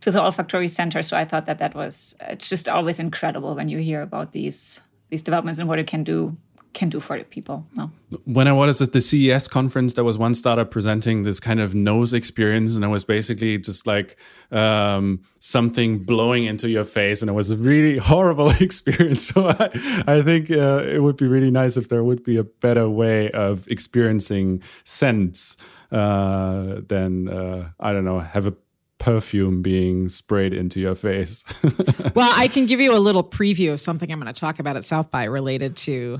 [0.00, 1.02] to the olfactory center.
[1.02, 4.80] So I thought that that was it's just always incredible when you hear about these
[5.10, 6.36] these developments and what it can do
[6.74, 7.66] can do for the people.
[7.74, 7.90] No.
[8.24, 11.74] When I was at the CES conference, there was one startup presenting this kind of
[11.74, 14.16] nose experience, and it was basically just like
[14.50, 19.28] um, something blowing into your face, and it was a really horrible experience.
[19.28, 19.70] So I,
[20.06, 23.30] I think uh, it would be really nice if there would be a better way
[23.30, 25.56] of experiencing scents
[25.94, 28.54] uh, than uh, I don't know have a
[28.98, 31.44] perfume being sprayed into your face.
[32.14, 34.76] well, I can give you a little preview of something I'm going to talk about
[34.76, 36.18] at South by related to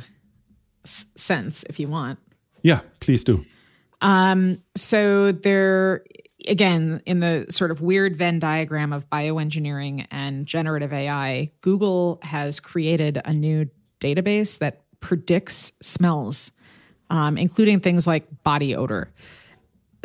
[0.84, 2.18] s- scents if you want.
[2.62, 3.44] Yeah, please do.
[4.00, 6.04] Um, so there
[6.46, 12.60] again in the sort of weird Venn diagram of bioengineering and generative AI, Google has
[12.60, 13.68] created a new
[13.98, 16.52] database that predicts smells,
[17.10, 19.10] um, including things like body odor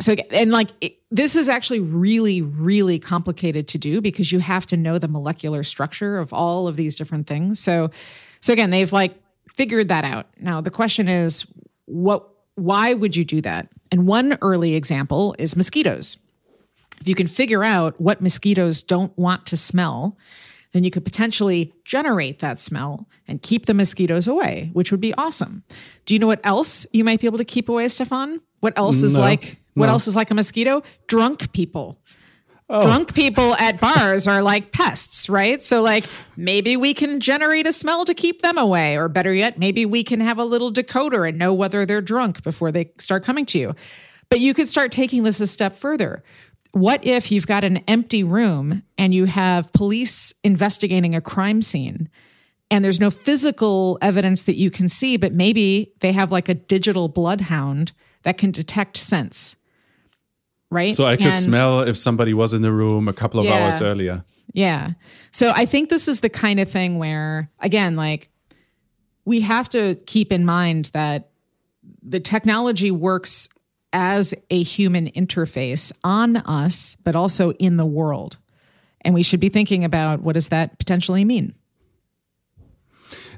[0.00, 4.66] so and like it, this is actually really really complicated to do because you have
[4.66, 7.90] to know the molecular structure of all of these different things so
[8.40, 9.14] so again they've like
[9.54, 11.46] figured that out now the question is
[11.86, 16.16] what why would you do that and one early example is mosquitoes
[17.00, 20.16] if you can figure out what mosquitoes don't want to smell
[20.72, 25.12] then you could potentially generate that smell and keep the mosquitoes away, which would be
[25.14, 25.64] awesome.
[26.04, 28.40] Do you know what else you might be able to keep away, Stephan?
[28.60, 29.22] What else is no.
[29.22, 29.92] like what no.
[29.92, 30.82] else is like a mosquito?
[31.06, 32.00] Drunk people.
[32.68, 32.82] Oh.
[32.82, 35.60] Drunk people at bars are like pests, right?
[35.60, 36.04] So, like,
[36.36, 38.96] maybe we can generate a smell to keep them away.
[38.96, 42.44] Or better yet, maybe we can have a little decoder and know whether they're drunk
[42.44, 43.74] before they start coming to you.
[44.28, 46.22] But you could start taking this a step further.
[46.72, 52.08] What if you've got an empty room and you have police investigating a crime scene
[52.70, 56.54] and there's no physical evidence that you can see, but maybe they have like a
[56.54, 57.90] digital bloodhound
[58.22, 59.56] that can detect scents.
[60.70, 60.94] Right.
[60.94, 63.64] So I could and, smell if somebody was in the room a couple of yeah,
[63.64, 64.24] hours earlier.
[64.52, 64.90] Yeah.
[65.32, 68.30] So I think this is the kind of thing where, again, like
[69.24, 71.30] we have to keep in mind that
[72.02, 73.48] the technology works
[73.92, 78.38] as a human interface on us, but also in the world.
[79.02, 81.54] And we should be thinking about what does that potentially mean?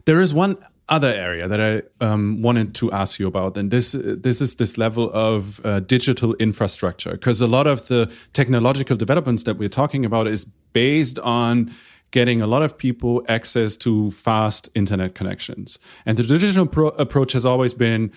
[0.04, 0.58] There is one
[0.92, 4.76] other area that I um, wanted to ask you about, and this this is this
[4.76, 10.04] level of uh, digital infrastructure, because a lot of the technological developments that we're talking
[10.04, 11.70] about is based on
[12.10, 15.78] getting a lot of people access to fast internet connections.
[16.04, 16.68] And the traditional
[16.98, 18.10] approach has always been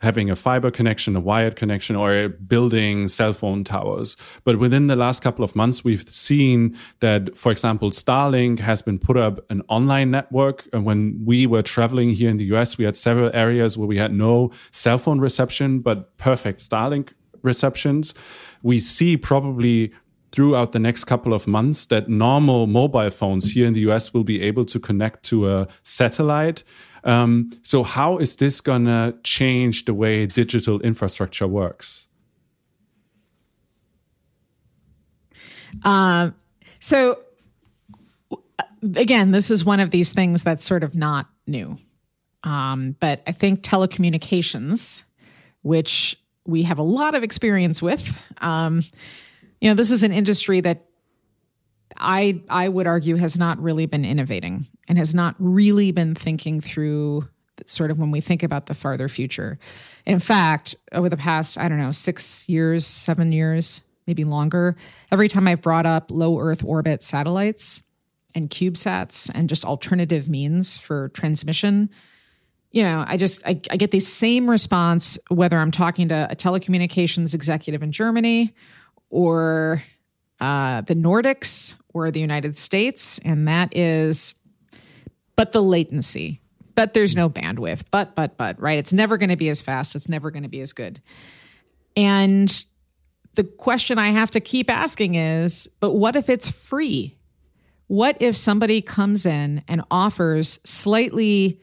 [0.00, 4.16] having a fiber connection, a wired connection, or building cell phone towers.
[4.44, 8.98] But within the last couple of months, we've seen that, for example, Starlink has been
[8.98, 10.68] put up an online network.
[10.72, 13.96] And when we were traveling here in the US, we had several areas where we
[13.96, 18.14] had no cell phone reception, but perfect Starlink receptions.
[18.62, 19.92] We see probably
[20.32, 24.24] throughout the next couple of months that normal mobile phones here in the US will
[24.24, 26.64] be able to connect to a satellite.
[27.04, 32.08] Um, so, how is this going to change the way digital infrastructure works?
[35.84, 36.30] Uh,
[36.80, 37.18] so,
[38.96, 41.76] again, this is one of these things that's sort of not new.
[42.42, 45.04] Um, but I think telecommunications,
[45.62, 48.80] which we have a lot of experience with, um,
[49.60, 50.84] you know, this is an industry that
[51.96, 56.60] I I would argue has not really been innovating and has not really been thinking
[56.60, 57.28] through
[57.66, 59.58] sort of when we think about the farther future.
[60.06, 64.76] In fact, over the past, I don't know, 6 years, 7 years, maybe longer,
[65.12, 67.82] every time I've brought up low earth orbit satellites
[68.34, 71.90] and CubeSats and just alternative means for transmission,
[72.72, 76.34] you know, I just I, I get the same response whether I'm talking to a
[76.34, 78.52] telecommunications executive in Germany
[79.10, 79.80] or
[80.40, 84.34] uh, the Nordics or the United States, and that is,
[85.36, 86.40] but the latency,
[86.74, 88.78] but there's no bandwidth, but, but, but, right?
[88.78, 91.00] It's never going to be as fast, it's never going to be as good.
[91.96, 92.64] And
[93.34, 97.16] the question I have to keep asking is, but what if it's free?
[97.86, 101.60] What if somebody comes in and offers slightly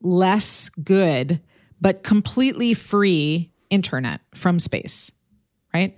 [0.00, 1.40] less good,
[1.80, 5.10] but completely free internet from space,
[5.74, 5.96] right?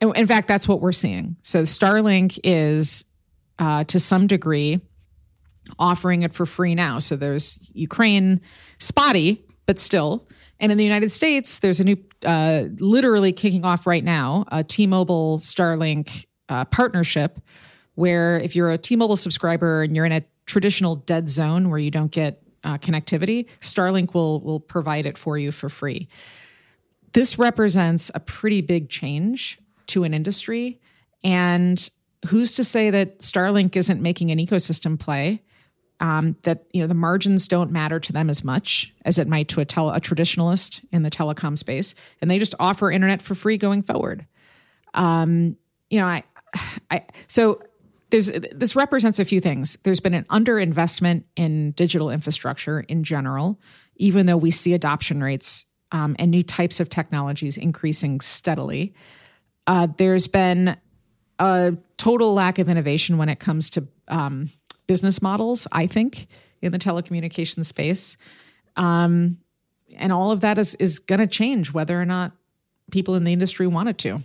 [0.00, 1.36] In fact, that's what we're seeing.
[1.42, 3.04] So Starlink is,
[3.58, 4.80] uh, to some degree,
[5.78, 6.98] offering it for free now.
[6.98, 8.40] So there's Ukraine,
[8.78, 10.28] spotty, but still.
[10.60, 14.62] And in the United States, there's a new, uh, literally kicking off right now, a
[14.62, 17.40] T-Mobile Starlink uh, partnership,
[17.94, 21.90] where if you're a T-Mobile subscriber and you're in a traditional dead zone where you
[21.90, 26.08] don't get uh, connectivity, Starlink will will provide it for you for free.
[27.12, 30.80] This represents a pretty big change to an industry.
[31.22, 31.90] And
[32.26, 35.42] who's to say that Starlink isn't making an ecosystem play?
[36.04, 39.48] Um, that you know the margins don't matter to them as much as it might
[39.48, 43.34] to a, tele, a traditionalist in the telecom space, and they just offer internet for
[43.34, 44.26] free going forward.
[44.92, 45.56] Um,
[45.88, 46.24] you know, I,
[46.90, 47.62] I so
[48.10, 49.78] there's this represents a few things.
[49.82, 53.58] There's been an underinvestment in digital infrastructure in general,
[53.96, 58.92] even though we see adoption rates um, and new types of technologies increasing steadily.
[59.66, 60.76] Uh, there's been
[61.38, 64.50] a total lack of innovation when it comes to um,
[64.86, 66.26] business models, I think,
[66.62, 68.16] in the telecommunications space.
[68.76, 69.38] Um,
[69.96, 72.32] and all of that is, is going to change whether or not
[72.90, 74.20] people in the industry want it to.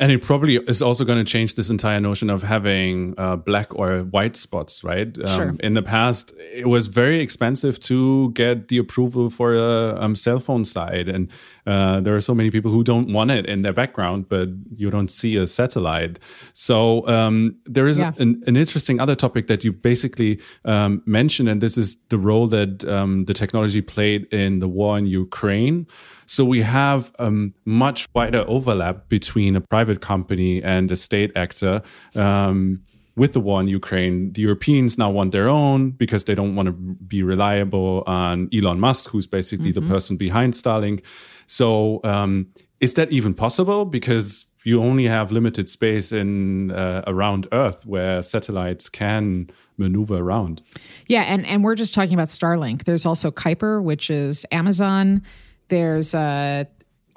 [0.00, 3.74] And it probably is also going to change this entire notion of having uh, black
[3.74, 5.14] or white spots, right?
[5.18, 5.54] Um, sure.
[5.60, 10.40] In the past, it was very expensive to get the approval for a um, cell
[10.40, 11.06] phone site.
[11.06, 11.30] And
[11.66, 14.90] uh, there are so many people who don't want it in their background, but you
[14.90, 16.18] don't see a satellite.
[16.54, 18.12] So um, there is yeah.
[18.18, 22.46] an, an, interesting other topic that you basically um, mentioned, and this is the role
[22.46, 25.86] that um, the technology played in the war in Ukraine.
[26.30, 31.32] So we have a um, much wider overlap between a private company and a state
[31.34, 31.82] actor.
[32.14, 32.84] Um,
[33.16, 36.66] with the war in Ukraine, the Europeans now want their own because they don't want
[36.66, 39.88] to be reliable on Elon Musk, who's basically mm-hmm.
[39.88, 41.04] the person behind Starlink.
[41.48, 42.46] So, um,
[42.78, 43.84] is that even possible?
[43.84, 50.62] Because you only have limited space in uh, around Earth where satellites can maneuver around.
[51.08, 52.84] Yeah, and and we're just talking about Starlink.
[52.84, 55.22] There's also Kuiper, which is Amazon.
[55.70, 56.64] There's uh,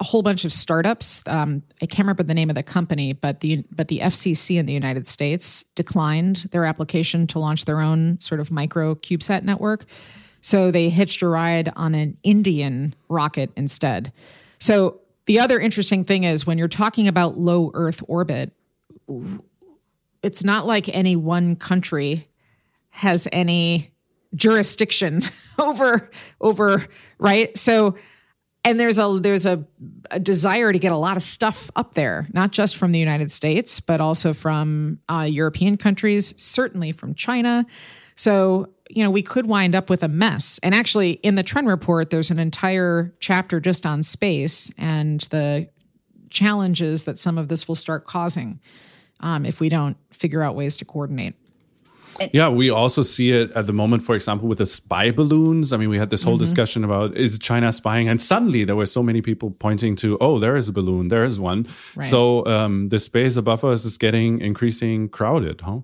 [0.00, 1.22] a whole bunch of startups.
[1.26, 4.66] Um, I can't remember the name of the company, but the but the FCC in
[4.66, 9.84] the United States declined their application to launch their own sort of micro CubeSat network.
[10.40, 14.12] So they hitched a ride on an Indian rocket instead.
[14.58, 18.52] So the other interesting thing is when you're talking about low Earth orbit,
[20.22, 22.28] it's not like any one country
[22.90, 23.90] has any
[24.34, 25.22] jurisdiction
[25.58, 26.84] over over
[27.18, 27.94] right so
[28.64, 29.64] and there's a there's a,
[30.10, 33.30] a, desire to get a lot of stuff up there not just from the united
[33.30, 37.66] states but also from uh, european countries certainly from china.
[38.16, 40.60] So you know we could wind up with a mess.
[40.62, 45.68] And actually in the trend report there's an entire chapter just on space and the
[46.30, 48.60] challenges that some of this will start causing
[49.20, 51.34] um, if we don't figure out ways to coordinate
[52.32, 55.72] yeah, we also see it at the moment, for example, with the spy balloons.
[55.72, 56.44] I mean, we had this whole mm-hmm.
[56.44, 60.38] discussion about is China spying, and suddenly there were so many people pointing to, oh,
[60.38, 61.66] there is a balloon, there is one.
[61.96, 62.06] Right.
[62.06, 65.80] So um, the space above us is getting increasing crowded, huh?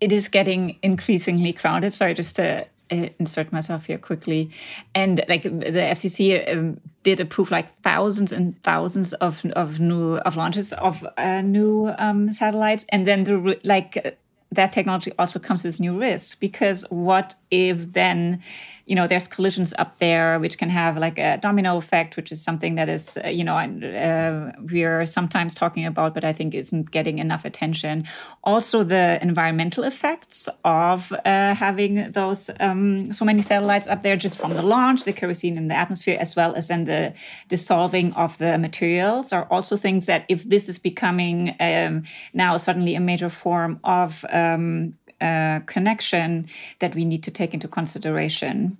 [0.00, 1.92] It is getting increasingly crowded.
[1.92, 4.50] Sorry, just to uh, insert myself here quickly.
[4.94, 10.36] And like the FCC um, did approve like thousands and thousands of of new of
[10.36, 14.18] launches of uh, new um, satellites, and then the like
[14.50, 18.42] that technology also comes with new risks because what if then
[18.88, 22.42] you know there's collisions up there which can have like a domino effect which is
[22.42, 26.90] something that is uh, you know uh, we're sometimes talking about but i think isn't
[26.90, 28.04] getting enough attention.
[28.44, 34.38] Also the environmental effects of uh, having those um, so many satellites up there just
[34.38, 37.12] from the launch the kerosene in the atmosphere as well as then the
[37.48, 42.94] dissolving of the materials are also things that if this is becoming um, now suddenly
[42.94, 46.48] a major form of um, uh, connection
[46.78, 48.78] that we need to take into consideration.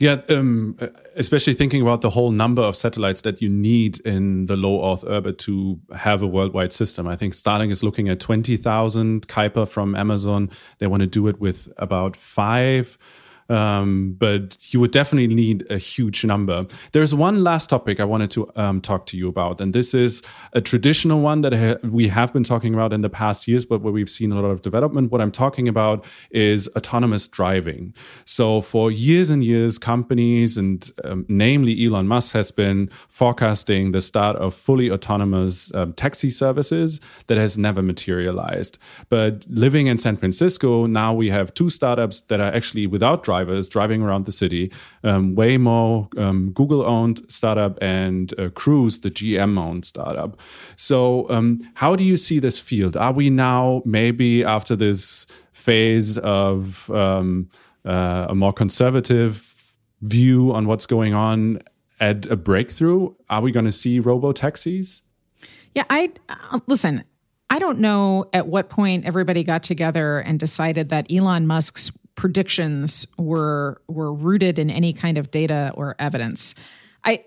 [0.00, 0.78] Yeah, um,
[1.14, 5.04] especially thinking about the whole number of satellites that you need in the low Earth
[5.04, 7.06] orbit to have a worldwide system.
[7.06, 9.28] I think Starlink is looking at 20,000.
[9.28, 12.96] Kuiper from Amazon, they want to do it with about five.
[13.50, 16.66] Um, but you would definitely need a huge number.
[16.92, 20.22] There's one last topic I wanted to um, talk to you about, and this is
[20.52, 23.82] a traditional one that ha we have been talking about in the past years, but
[23.82, 25.10] where we've seen a lot of development.
[25.10, 27.92] What I'm talking about is autonomous driving.
[28.24, 34.00] So for years and years, companies and um, namely Elon Musk has been forecasting the
[34.00, 38.78] start of fully autonomous um, taxi services that has never materialized.
[39.08, 43.39] But living in San Francisco, now we have two startups that are actually without driving
[43.40, 44.70] drivers driving around the city.
[45.02, 50.38] Um, Waymo, um, Google owned startup, and uh, Cruise, the GM owned startup.
[50.76, 52.96] So, um, how do you see this field?
[52.96, 57.48] Are we now maybe after this phase of um,
[57.84, 59.72] uh, a more conservative
[60.02, 61.60] view on what's going on
[61.98, 63.14] at a breakthrough?
[63.28, 65.02] Are we going to see robo taxis?
[65.74, 67.04] Yeah, I uh, listen.
[67.52, 73.06] I don't know at what point everybody got together and decided that Elon Musk's predictions
[73.18, 76.54] were were rooted in any kind of data or evidence.
[77.04, 77.24] I,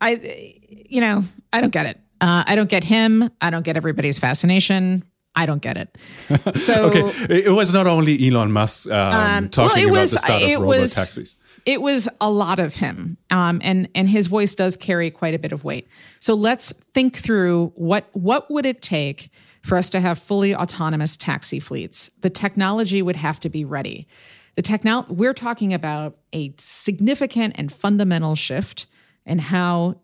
[0.00, 1.22] I, you know,
[1.52, 2.00] I don't get it.
[2.20, 3.30] Uh, I don't get him.
[3.40, 5.04] I don't get everybody's fascination.
[5.34, 5.96] I don't get it.
[6.58, 10.18] So okay, it was not only Elon Musk um, um, talking well, about was, the
[10.18, 11.36] start of robo taxis.
[11.66, 15.38] It was a lot of him, um, and and his voice does carry quite a
[15.38, 15.88] bit of weight.
[16.20, 19.30] So let's think through what what would it take
[19.66, 22.08] for us to have fully autonomous taxi fleets.
[22.20, 24.06] The technology would have to be ready.
[24.54, 28.86] The technology we're talking about a significant and fundamental shift
[29.26, 29.96] in how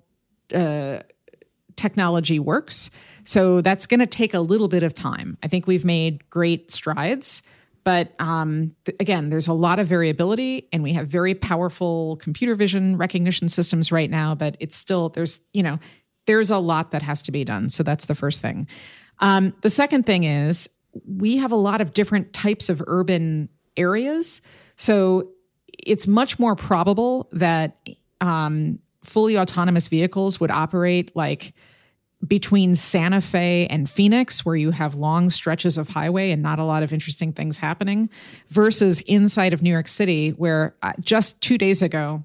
[0.52, 1.00] uh,
[1.76, 2.90] technology works.
[3.24, 5.38] So that's going to take a little bit of time.
[5.44, 7.42] I think we've made great strides,
[7.84, 12.56] but um, th- again, there's a lot of variability, and we have very powerful computer
[12.56, 14.34] vision recognition systems right now.
[14.34, 15.78] But it's still there's you know
[16.26, 17.68] there's a lot that has to be done.
[17.68, 18.66] So that's the first thing.
[19.23, 20.68] Um, the second thing is
[21.07, 24.43] we have a lot of different types of urban areas.
[24.77, 25.31] So
[25.79, 27.89] it's much more probable that
[28.20, 31.55] um, fully autonomous vehicles would operate like
[32.27, 36.64] between Santa Fe and Phoenix, where you have long stretches of highway and not a
[36.64, 38.09] lot of interesting things happening,
[38.49, 42.23] versus inside of New York City, where uh, just two days ago,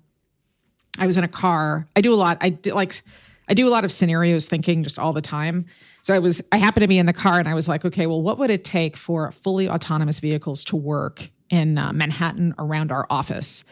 [0.99, 1.87] I was in a car.
[1.95, 2.37] I do a lot.
[2.41, 3.01] I do, like
[3.47, 5.65] I do a lot of scenarios thinking just all the time.
[6.07, 8.07] So I was, I happened to be in the car and I was like, okay,
[8.07, 12.93] well, what would it take for fully autonomous vehicles to work in uh, Manhattan around
[12.93, 13.65] our office?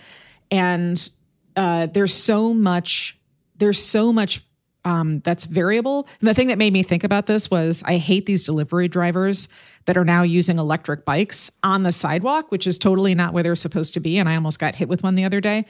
[0.52, 1.10] And
[1.56, 3.18] uh, there's so much,
[3.56, 4.42] there's so much
[4.84, 6.10] um, that's variable.
[6.20, 9.48] And the thing that made me think about this was I hate these delivery drivers
[9.86, 13.56] that are now using electric bikes on the sidewalk, which is totally not where they're
[13.56, 14.18] supposed to be.
[14.18, 15.68] And I almost got hit with one the other day.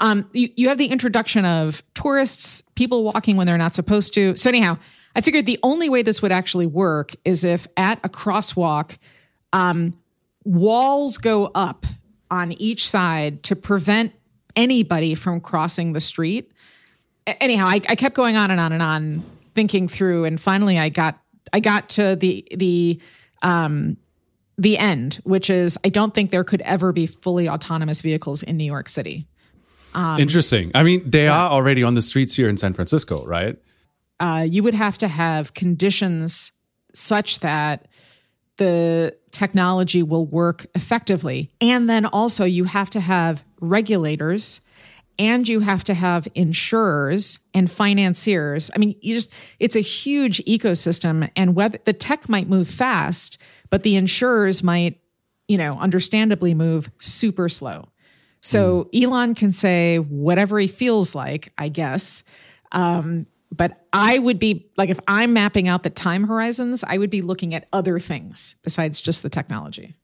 [0.00, 4.36] Um, you, you have the introduction of tourists, people walking when they're not supposed to.
[4.36, 4.78] So anyhow,
[5.16, 8.96] I figured the only way this would actually work is if at a crosswalk,
[9.52, 9.94] um,
[10.44, 11.86] walls go up
[12.30, 14.12] on each side to prevent
[14.54, 16.52] anybody from crossing the street.
[17.26, 19.22] Anyhow, I, I kept going on and on and on,
[19.54, 21.18] thinking through, and finally, I got
[21.52, 23.00] I got to the the
[23.42, 23.96] um,
[24.56, 28.56] the end, which is I don't think there could ever be fully autonomous vehicles in
[28.56, 29.26] New York City.
[29.94, 30.70] Um, Interesting.
[30.74, 31.36] I mean, they yeah.
[31.36, 33.56] are already on the streets here in San Francisco, right?
[34.20, 36.52] Uh, you would have to have conditions
[36.94, 37.86] such that
[38.56, 41.50] the technology will work effectively.
[41.60, 44.60] And then also, you have to have regulators
[45.18, 48.70] and you have to have insurers and financiers.
[48.74, 51.28] I mean, you just, it's a huge ecosystem.
[51.34, 53.38] And whether the tech might move fast,
[53.70, 55.00] but the insurers might,
[55.48, 57.88] you know, understandably move super slow.
[58.40, 59.04] So mm.
[59.04, 62.22] Elon can say whatever he feels like, I guess.
[62.72, 67.10] Um, but I would be like, if I'm mapping out the time horizons, I would
[67.10, 69.94] be looking at other things besides just the technology.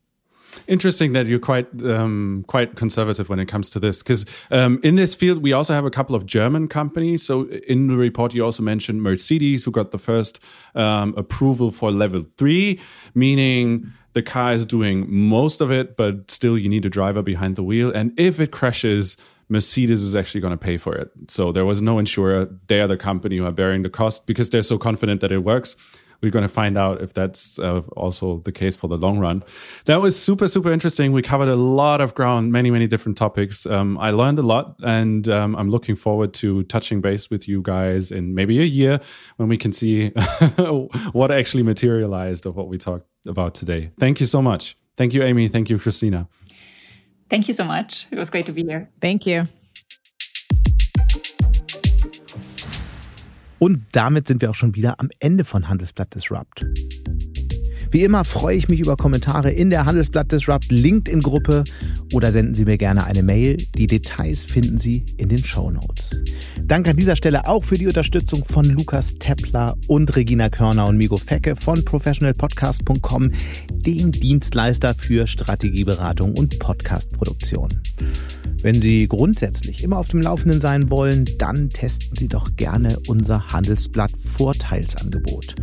[0.67, 4.95] Interesting that you're quite um, quite conservative when it comes to this, because um, in
[4.95, 7.23] this field we also have a couple of German companies.
[7.23, 10.41] So in the report you also mentioned Mercedes, who got the first
[10.73, 12.79] um, approval for level three,
[13.13, 17.57] meaning the car is doing most of it, but still you need a driver behind
[17.57, 17.91] the wheel.
[17.91, 19.17] And if it crashes,
[19.49, 21.11] Mercedes is actually going to pay for it.
[21.27, 22.49] So there was no insurer.
[22.67, 25.39] They are the company who are bearing the cost because they're so confident that it
[25.39, 25.75] works.
[26.21, 29.43] We're going to find out if that's uh, also the case for the long run.
[29.85, 31.11] That was super, super interesting.
[31.11, 33.65] We covered a lot of ground, many, many different topics.
[33.65, 37.61] Um, I learned a lot, and um, I'm looking forward to touching base with you
[37.61, 38.99] guys in maybe a year
[39.37, 40.09] when we can see
[41.11, 43.91] what actually materialized of what we talked about today.
[43.99, 44.77] Thank you so much.
[44.97, 45.47] Thank you, Amy.
[45.47, 46.27] Thank you, Christina.
[47.29, 48.07] Thank you so much.
[48.11, 48.89] It was great to be here.
[49.01, 49.47] Thank you.
[53.65, 56.67] Und damit sind wir auch schon wieder am Ende von Handelsblatt Disrupt.
[57.89, 61.63] Wie immer freue ich mich über Kommentare in der Handelsblatt Disrupt LinkedIn-Gruppe
[62.13, 63.57] oder senden Sie mir gerne eine Mail.
[63.75, 66.21] Die Details finden Sie in den Show Notes.
[66.63, 70.97] Danke an dieser Stelle auch für die Unterstützung von Lukas Tepler und Regina Körner und
[70.97, 73.31] Migo Fecke von professionalpodcast.com,
[73.71, 77.69] dem Dienstleister für Strategieberatung und Podcastproduktion.
[78.65, 83.51] Wenn Sie grundsätzlich immer auf dem Laufenden sein wollen, dann testen Sie doch gerne unser
[83.51, 85.53] Handelsblatt Vorteilsangebot.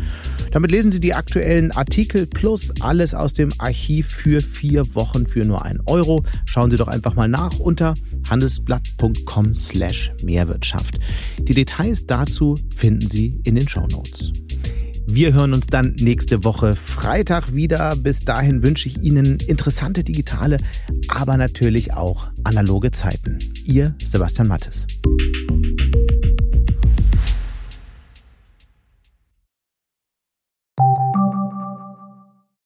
[0.53, 5.45] Damit lesen Sie die aktuellen Artikel plus alles aus dem Archiv für vier Wochen für
[5.45, 6.22] nur ein Euro.
[6.44, 7.94] Schauen Sie doch einfach mal nach unter
[8.28, 10.98] handelsblatt.com slash Mehrwirtschaft.
[11.38, 14.32] Die Details dazu finden Sie in den Show Notes.
[15.06, 17.96] Wir hören uns dann nächste Woche Freitag wieder.
[17.96, 20.58] Bis dahin wünsche ich Ihnen interessante digitale,
[21.08, 23.38] aber natürlich auch analoge Zeiten.
[23.64, 24.86] Ihr Sebastian Mattes.